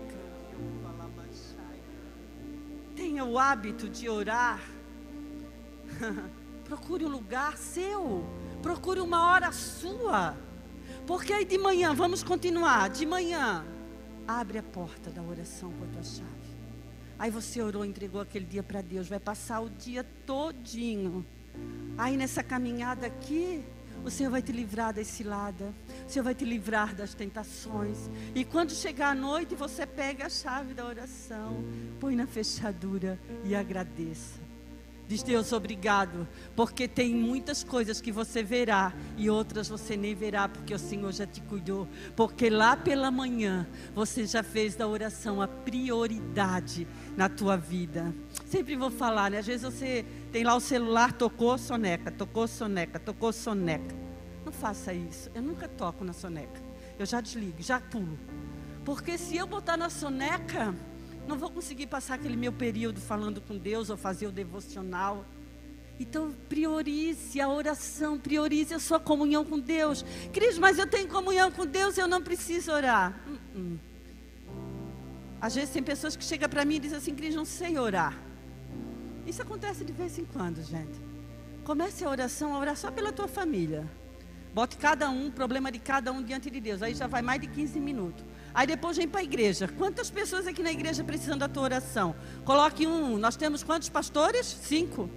tenha 2.94 3.24
o 3.24 3.36
hábito 3.36 3.88
de 3.88 4.08
orar 4.08 4.60
Procure 6.64 7.04
um 7.04 7.08
lugar 7.08 7.56
seu. 7.56 8.24
Procure 8.62 9.00
uma 9.00 9.26
hora 9.26 9.52
sua. 9.52 10.36
Porque 11.06 11.32
aí 11.32 11.44
de 11.44 11.58
manhã, 11.58 11.94
vamos 11.94 12.22
continuar. 12.22 12.88
De 12.88 13.04
manhã, 13.04 13.64
abre 14.26 14.58
a 14.58 14.62
porta 14.62 15.10
da 15.10 15.22
oração 15.22 15.72
com 15.72 15.84
a 15.84 15.88
tua 15.88 16.02
chave. 16.02 16.44
Aí 17.18 17.30
você 17.30 17.62
orou, 17.62 17.84
entregou 17.84 18.20
aquele 18.20 18.44
dia 18.44 18.62
para 18.62 18.80
Deus. 18.80 19.08
Vai 19.08 19.20
passar 19.20 19.60
o 19.60 19.68
dia 19.68 20.04
todinho. 20.26 21.24
Aí 21.96 22.16
nessa 22.16 22.42
caminhada 22.42 23.06
aqui, 23.06 23.62
o 24.04 24.10
Senhor 24.10 24.30
vai 24.30 24.42
te 24.42 24.52
livrar 24.52 24.92
da 24.92 25.04
cilada. 25.04 25.72
O 26.06 26.10
Senhor 26.10 26.24
vai 26.24 26.34
te 26.34 26.44
livrar 26.44 26.94
das 26.94 27.14
tentações. 27.14 28.10
E 28.34 28.44
quando 28.44 28.72
chegar 28.72 29.10
a 29.10 29.14
noite, 29.14 29.54
você 29.54 29.86
pega 29.86 30.26
a 30.26 30.30
chave 30.30 30.74
da 30.74 30.84
oração, 30.84 31.64
põe 32.00 32.16
na 32.16 32.26
fechadura 32.26 33.18
e 33.44 33.54
agradeça. 33.54 34.40
Diz 35.06 35.22
Deus, 35.22 35.52
obrigado, 35.52 36.26
porque 36.56 36.88
tem 36.88 37.14
muitas 37.14 37.62
coisas 37.62 38.00
que 38.00 38.10
você 38.10 38.42
verá 38.42 38.90
e 39.18 39.28
outras 39.28 39.68
você 39.68 39.98
nem 39.98 40.14
verá, 40.14 40.48
porque 40.48 40.72
o 40.72 40.78
Senhor 40.78 41.12
já 41.12 41.26
te 41.26 41.42
cuidou. 41.42 41.86
Porque 42.16 42.48
lá 42.48 42.74
pela 42.74 43.10
manhã 43.10 43.66
você 43.94 44.26
já 44.26 44.42
fez 44.42 44.74
da 44.74 44.88
oração 44.88 45.42
a 45.42 45.46
prioridade 45.48 46.86
na 47.16 47.28
tua 47.28 47.54
vida. 47.54 48.14
Sempre 48.46 48.76
vou 48.76 48.90
falar, 48.90 49.30
né? 49.30 49.38
Às 49.38 49.46
vezes 49.46 49.62
você 49.62 50.06
tem 50.32 50.42
lá 50.42 50.54
o 50.54 50.60
celular, 50.60 51.12
tocou 51.12 51.58
soneca, 51.58 52.10
tocou 52.10 52.48
soneca, 52.48 52.98
tocou 52.98 53.30
soneca. 53.30 53.94
Não 54.42 54.52
faça 54.52 54.94
isso. 54.94 55.30
Eu 55.34 55.42
nunca 55.42 55.68
toco 55.68 56.02
na 56.02 56.14
soneca. 56.14 56.62
Eu 56.98 57.04
já 57.04 57.20
desligo, 57.20 57.60
já 57.60 57.78
pulo. 57.78 58.18
Porque 58.86 59.18
se 59.18 59.36
eu 59.36 59.46
botar 59.46 59.76
na 59.76 59.90
soneca, 59.90 60.74
não 61.26 61.38
vou 61.38 61.50
conseguir 61.50 61.86
passar 61.86 62.14
aquele 62.14 62.36
meu 62.36 62.52
período 62.52 63.00
falando 63.00 63.40
com 63.40 63.56
Deus 63.56 63.90
ou 63.90 63.96
fazer 63.96 64.26
o 64.26 64.32
devocional. 64.32 65.24
Então, 65.98 66.32
priorize 66.48 67.40
a 67.40 67.48
oração, 67.48 68.18
priorize 68.18 68.74
a 68.74 68.78
sua 68.78 68.98
comunhão 68.98 69.44
com 69.44 69.58
Deus. 69.58 70.04
Cris, 70.32 70.58
mas 70.58 70.78
eu 70.78 70.86
tenho 70.86 71.08
comunhão 71.08 71.50
com 71.50 71.64
Deus, 71.64 71.96
eu 71.96 72.08
não 72.08 72.20
preciso 72.20 72.72
orar. 72.72 73.14
Uh 73.26 73.58
-uh. 73.58 73.78
Às 75.40 75.54
vezes 75.54 75.70
tem 75.70 75.82
pessoas 75.82 76.16
que 76.16 76.24
chegam 76.24 76.48
para 76.48 76.64
mim 76.64 76.76
e 76.76 76.78
dizem 76.80 76.98
assim, 76.98 77.14
Cris, 77.14 77.34
não 77.34 77.44
sei 77.44 77.78
orar. 77.78 78.18
Isso 79.26 79.40
acontece 79.40 79.84
de 79.84 79.92
vez 79.92 80.18
em 80.18 80.24
quando, 80.24 80.62
gente. 80.62 81.00
Comece 81.64 82.04
a 82.04 82.10
oração 82.10 82.54
a 82.54 82.58
orar 82.58 82.76
só 82.76 82.90
pela 82.90 83.12
tua 83.12 83.28
família. 83.28 83.88
Bote 84.52 84.76
cada 84.76 85.10
um, 85.10 85.28
o 85.28 85.32
problema 85.32 85.70
de 85.70 85.78
cada 85.78 86.12
um 86.12 86.22
diante 86.22 86.50
de 86.50 86.60
Deus. 86.60 86.82
Aí 86.82 86.94
já 86.94 87.06
vai 87.06 87.22
mais 87.22 87.40
de 87.40 87.46
15 87.46 87.80
minutos. 87.80 88.24
Aí 88.54 88.68
depois 88.68 88.96
vem 88.96 89.08
para 89.08 89.20
a 89.20 89.24
igreja. 89.24 89.66
Quantas 89.66 90.08
pessoas 90.08 90.46
aqui 90.46 90.62
na 90.62 90.70
igreja 90.70 91.02
precisam 91.02 91.36
da 91.36 91.48
tua 91.48 91.64
oração? 91.64 92.14
Coloque 92.44 92.86
um. 92.86 93.18
Nós 93.18 93.34
temos 93.34 93.64
quantos 93.64 93.88
pastores? 93.88 94.46
Cinco. 94.46 95.10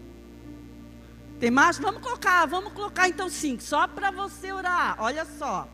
Tem 1.39 1.51
mais? 1.51 1.77
Vamos 1.77 2.01
colocar, 2.01 2.47
vamos 2.47 2.73
colocar 2.73 3.07
então 3.07 3.29
cinco. 3.29 3.61
Só 3.61 3.87
para 3.87 4.09
você 4.09 4.51
orar. 4.51 4.95
Olha 4.99 5.23
só. 5.23 5.69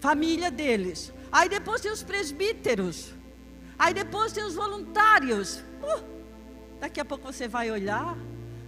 Família 0.00 0.50
deles. 0.50 1.12
Aí 1.30 1.48
depois 1.48 1.80
tem 1.80 1.92
os 1.92 2.02
presbíteros. 2.02 3.12
Aí 3.78 3.94
depois 3.94 4.32
tem 4.32 4.44
os 4.44 4.56
voluntários. 4.56 5.62
Uh, 5.80 6.02
daqui 6.80 7.00
a 7.00 7.04
pouco 7.04 7.32
você 7.32 7.46
vai 7.46 7.70
olhar. 7.70 8.16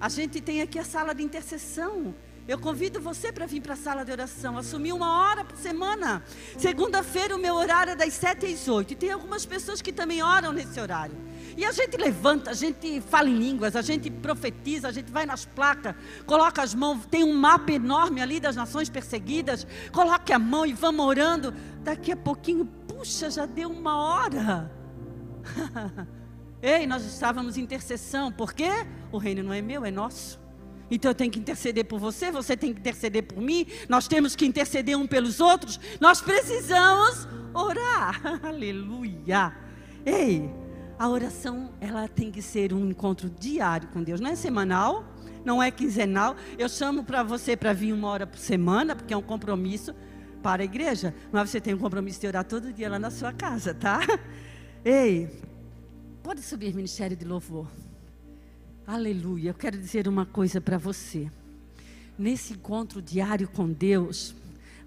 A 0.00 0.08
gente 0.08 0.40
tem 0.40 0.62
aqui 0.62 0.78
a 0.78 0.84
sala 0.84 1.12
de 1.12 1.24
intercessão. 1.24 2.14
Eu 2.46 2.58
convido 2.58 3.00
você 3.00 3.32
para 3.32 3.46
vir 3.46 3.60
para 3.60 3.74
a 3.74 3.76
sala 3.76 4.04
de 4.04 4.10
oração, 4.10 4.58
assumir 4.58 4.92
uma 4.92 5.18
hora 5.18 5.44
por 5.44 5.56
semana. 5.56 6.24
Segunda-feira 6.58 7.36
o 7.36 7.38
meu 7.38 7.54
horário 7.54 7.92
é 7.92 7.96
das 7.96 8.14
sete 8.14 8.46
às 8.46 8.66
oito. 8.66 8.92
E 8.92 8.96
tem 8.96 9.12
algumas 9.12 9.46
pessoas 9.46 9.80
que 9.80 9.92
também 9.92 10.22
oram 10.22 10.52
nesse 10.52 10.80
horário. 10.80 11.16
E 11.56 11.64
a 11.64 11.70
gente 11.70 11.96
levanta, 11.96 12.50
a 12.50 12.54
gente 12.54 13.00
fala 13.00 13.28
em 13.28 13.38
línguas, 13.38 13.76
a 13.76 13.82
gente 13.82 14.10
profetiza, 14.10 14.88
a 14.88 14.92
gente 14.92 15.12
vai 15.12 15.24
nas 15.24 15.44
placas, 15.44 15.94
coloca 16.26 16.62
as 16.62 16.74
mãos, 16.74 17.06
tem 17.06 17.22
um 17.22 17.34
mapa 17.34 17.72
enorme 17.72 18.20
ali 18.20 18.40
das 18.40 18.56
nações 18.56 18.88
perseguidas, 18.88 19.66
coloque 19.92 20.32
a 20.32 20.38
mão 20.38 20.66
e 20.66 20.72
vamos 20.72 21.06
orando. 21.06 21.54
Daqui 21.84 22.10
a 22.10 22.16
pouquinho, 22.16 22.64
puxa, 22.64 23.30
já 23.30 23.46
deu 23.46 23.70
uma 23.70 23.96
hora. 23.98 24.72
Ei, 26.60 26.86
nós 26.88 27.04
estávamos 27.04 27.56
em 27.56 27.62
intercessão, 27.62 28.32
porque 28.32 28.68
o 29.12 29.18
reino 29.18 29.44
não 29.44 29.52
é 29.52 29.62
meu, 29.62 29.84
é 29.84 29.90
nosso. 29.90 30.41
Então 30.94 31.10
eu 31.10 31.14
tenho 31.14 31.30
que 31.30 31.38
interceder 31.38 31.86
por 31.86 31.98
você, 31.98 32.30
você 32.30 32.54
tem 32.54 32.70
que 32.70 32.78
interceder 32.78 33.22
por 33.22 33.40
mim, 33.40 33.66
nós 33.88 34.06
temos 34.06 34.36
que 34.36 34.44
interceder 34.44 34.96
um 34.96 35.06
pelos 35.06 35.40
outros, 35.40 35.80
nós 35.98 36.20
precisamos 36.20 37.26
orar. 37.54 38.20
Aleluia. 38.44 39.54
Ei, 40.04 40.50
a 40.98 41.08
oração, 41.08 41.72
ela 41.80 42.06
tem 42.06 42.30
que 42.30 42.42
ser 42.42 42.74
um 42.74 42.90
encontro 42.90 43.30
diário 43.30 43.88
com 43.88 44.02
Deus, 44.02 44.20
não 44.20 44.28
é 44.28 44.34
semanal, 44.34 45.02
não 45.42 45.62
é 45.62 45.70
quinzenal. 45.70 46.36
Eu 46.58 46.68
chamo 46.68 47.04
para 47.04 47.22
você 47.22 47.56
para 47.56 47.72
vir 47.72 47.94
uma 47.94 48.08
hora 48.08 48.26
por 48.26 48.38
semana, 48.38 48.94
porque 48.94 49.14
é 49.14 49.16
um 49.16 49.22
compromisso 49.22 49.94
para 50.42 50.60
a 50.60 50.64
igreja, 50.66 51.14
mas 51.32 51.48
você 51.48 51.58
tem 51.58 51.72
um 51.72 51.78
compromisso 51.78 52.20
de 52.20 52.26
orar 52.26 52.44
todo 52.44 52.70
dia 52.70 52.90
lá 52.90 52.98
na 52.98 53.10
sua 53.10 53.32
casa, 53.32 53.72
tá? 53.72 54.00
Ei, 54.84 55.30
pode 56.22 56.42
subir 56.42 56.74
ministério 56.74 57.16
de 57.16 57.24
louvor. 57.24 57.66
Aleluia. 58.86 59.50
Eu 59.50 59.54
quero 59.54 59.78
dizer 59.78 60.08
uma 60.08 60.26
coisa 60.26 60.60
para 60.60 60.76
você. 60.76 61.30
Nesse 62.18 62.54
encontro 62.54 63.00
diário 63.00 63.48
com 63.48 63.70
Deus, 63.72 64.34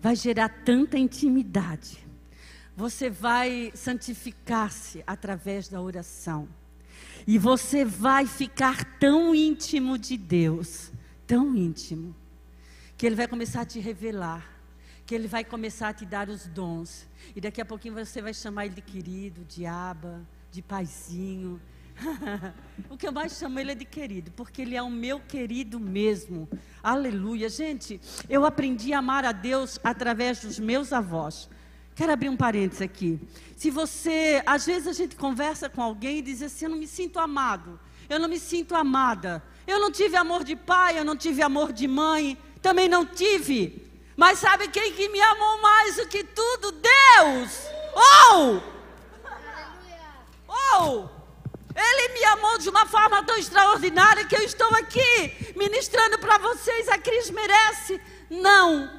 vai 0.02 0.18
gerar 0.18 0.50
tanta 0.50 0.98
intimidade. 0.98 2.06
Você 2.76 3.10
vai 3.10 3.72
santificar-se 3.74 5.02
através 5.08 5.70
da 5.70 5.82
oração. 5.82 6.46
E 7.26 7.38
você 7.38 7.86
vai 7.86 8.28
ficar 8.28 8.84
tão 9.00 9.34
íntimo 9.34 9.98
de 9.98 10.18
Deus, 10.18 10.92
tão 11.26 11.56
íntimo, 11.56 12.14
que 12.98 13.06
Ele 13.06 13.16
vai 13.16 13.30
começar 13.30 13.62
a 13.62 13.66
te 13.66 13.80
revelar, 13.80 14.46
que 15.06 15.16
Ele 15.16 15.28
vai 15.28 15.46
começar 15.46 15.88
a 15.90 15.94
te 15.94 16.06
dar 16.06 16.30
os 16.30 16.46
dons. 16.48 17.08
E 17.34 17.40
daqui 17.40 17.62
a 17.62 17.66
pouquinho 17.66 17.94
você 17.94 18.22
vai 18.22 18.34
chamar 18.34 18.66
Ele 18.66 18.76
de 18.76 18.82
querido, 18.82 19.46
de 19.46 19.66
aba, 19.66 20.22
de 20.52 20.62
paizinho, 20.62 21.62
o 22.90 22.98
que 22.98 23.08
eu 23.08 23.12
mais 23.12 23.38
chamo 23.38 23.60
ele 23.60 23.72
é 23.72 23.76
de 23.76 23.86
querido, 23.86 24.32
porque 24.32 24.62
ele 24.62 24.76
é 24.76 24.82
o 24.82 24.90
meu 24.90 25.20
querido 25.20 25.80
mesmo. 25.80 26.48
Aleluia. 26.84 27.50
Gente, 27.50 28.00
eu 28.30 28.46
aprendi 28.46 28.94
a 28.94 29.00
amar 29.00 29.26
a 29.26 29.32
Deus 29.32 29.80
através 29.84 30.42
dos 30.42 30.60
meus 30.60 30.92
avós. 30.92 31.50
Quero 31.96 32.12
abrir 32.12 32.30
um 32.30 32.36
parênteses 32.36 32.82
aqui. 32.82 33.20
Se 33.56 33.72
você, 33.72 34.44
às 34.46 34.66
vezes 34.66 34.88
a 34.88 34.94
gente 34.94 35.16
conversa 35.16 35.70
com 35.70 35.82
alguém 35.82 36.18
e 36.18 36.22
diz 36.22 36.42
assim: 36.42 36.66
Eu 36.66 36.72
não 36.72 36.78
me 36.78 36.88
sinto 36.88 37.20
amado, 37.20 37.80
eu 38.10 38.20
não 38.20 38.28
me 38.28 38.38
sinto 38.38 38.76
amada, 38.76 39.42
eu 39.66 39.80
não 39.80 39.92
tive 39.92 40.18
amor 40.18 40.44
de 40.44 40.56
pai, 40.56 41.00
eu 41.00 41.06
não 41.06 41.16
tive 41.16 41.42
amor 41.42 41.72
de 41.72 41.88
mãe, 41.88 42.38
também 42.62 42.90
não 42.90 43.06
tive. 43.06 43.82
Mas 44.18 44.40
sabe 44.40 44.68
quem 44.68 44.94
que 44.94 45.10
me 45.10 45.22
amou 45.22 45.62
mais 45.62 45.96
do 45.96 46.08
que 46.08 46.24
tudo? 46.24 46.72
Deus! 46.74 47.68
Oh! 47.96 48.60
Oh! 50.78 51.15
Ele 51.76 52.14
me 52.14 52.24
amou 52.26 52.58
de 52.58 52.70
uma 52.70 52.86
forma 52.86 53.22
tão 53.24 53.38
extraordinária 53.38 54.26
que 54.26 54.36
eu 54.36 54.42
estou 54.42 54.70
aqui 54.76 55.54
ministrando 55.56 56.18
para 56.18 56.38
vocês. 56.38 56.88
A 56.88 56.98
Cris 56.98 57.30
merece? 57.30 58.00
Não, 58.30 58.90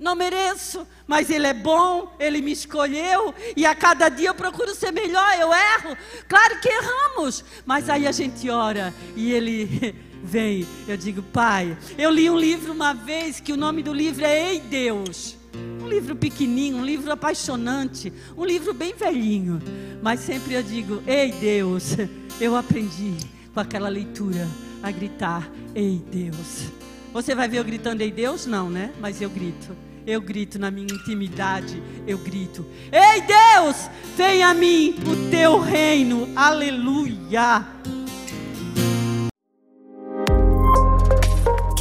não 0.00 0.14
mereço, 0.14 0.86
mas 1.06 1.28
Ele 1.28 1.46
é 1.46 1.52
bom, 1.52 2.16
Ele 2.18 2.40
me 2.40 2.52
escolheu 2.52 3.34
e 3.54 3.66
a 3.66 3.74
cada 3.74 4.08
dia 4.08 4.30
eu 4.30 4.34
procuro 4.34 4.74
ser 4.74 4.90
melhor. 4.90 5.38
Eu 5.38 5.52
erro, 5.52 5.96
claro 6.26 6.60
que 6.60 6.68
erramos, 6.68 7.44
mas 7.66 7.90
aí 7.90 8.06
a 8.06 8.12
gente 8.12 8.48
ora 8.48 8.94
e 9.14 9.30
Ele 9.30 9.94
vem. 10.24 10.66
Eu 10.88 10.96
digo, 10.96 11.22
Pai, 11.22 11.76
eu 11.98 12.10
li 12.10 12.30
um 12.30 12.38
livro 12.38 12.72
uma 12.72 12.94
vez 12.94 13.38
que 13.38 13.52
o 13.52 13.56
nome 13.56 13.82
do 13.82 13.92
livro 13.92 14.24
é 14.24 14.52
Ei 14.52 14.60
Deus. 14.60 15.36
Um 15.80 15.88
livro 15.88 16.16
pequenininho, 16.16 16.78
um 16.78 16.84
livro 16.84 17.10
apaixonante, 17.12 18.12
um 18.36 18.44
livro 18.44 18.72
bem 18.72 18.94
velhinho. 18.94 19.60
Mas 20.02 20.20
sempre 20.20 20.54
eu 20.54 20.62
digo: 20.62 21.02
Ei 21.06 21.32
Deus, 21.32 21.96
eu 22.40 22.56
aprendi 22.56 23.14
com 23.52 23.60
aquela 23.60 23.88
leitura 23.88 24.48
a 24.82 24.90
gritar: 24.90 25.50
Ei 25.74 26.02
Deus. 26.10 26.70
Você 27.12 27.34
vai 27.34 27.48
ver 27.48 27.58
eu 27.58 27.64
gritando: 27.64 28.00
Ei 28.00 28.10
Deus? 28.10 28.46
Não, 28.46 28.68
né? 28.68 28.92
Mas 29.00 29.20
eu 29.20 29.30
grito. 29.30 29.76
Eu 30.06 30.20
grito 30.20 30.58
na 30.58 30.70
minha 30.70 30.92
intimidade, 30.92 31.82
eu 32.06 32.18
grito: 32.18 32.66
Ei 32.92 33.22
Deus, 33.22 33.88
venha 34.16 34.48
a 34.48 34.54
mim 34.54 34.96
o 35.06 35.30
teu 35.30 35.58
reino. 35.60 36.28
Aleluia. 36.36 37.66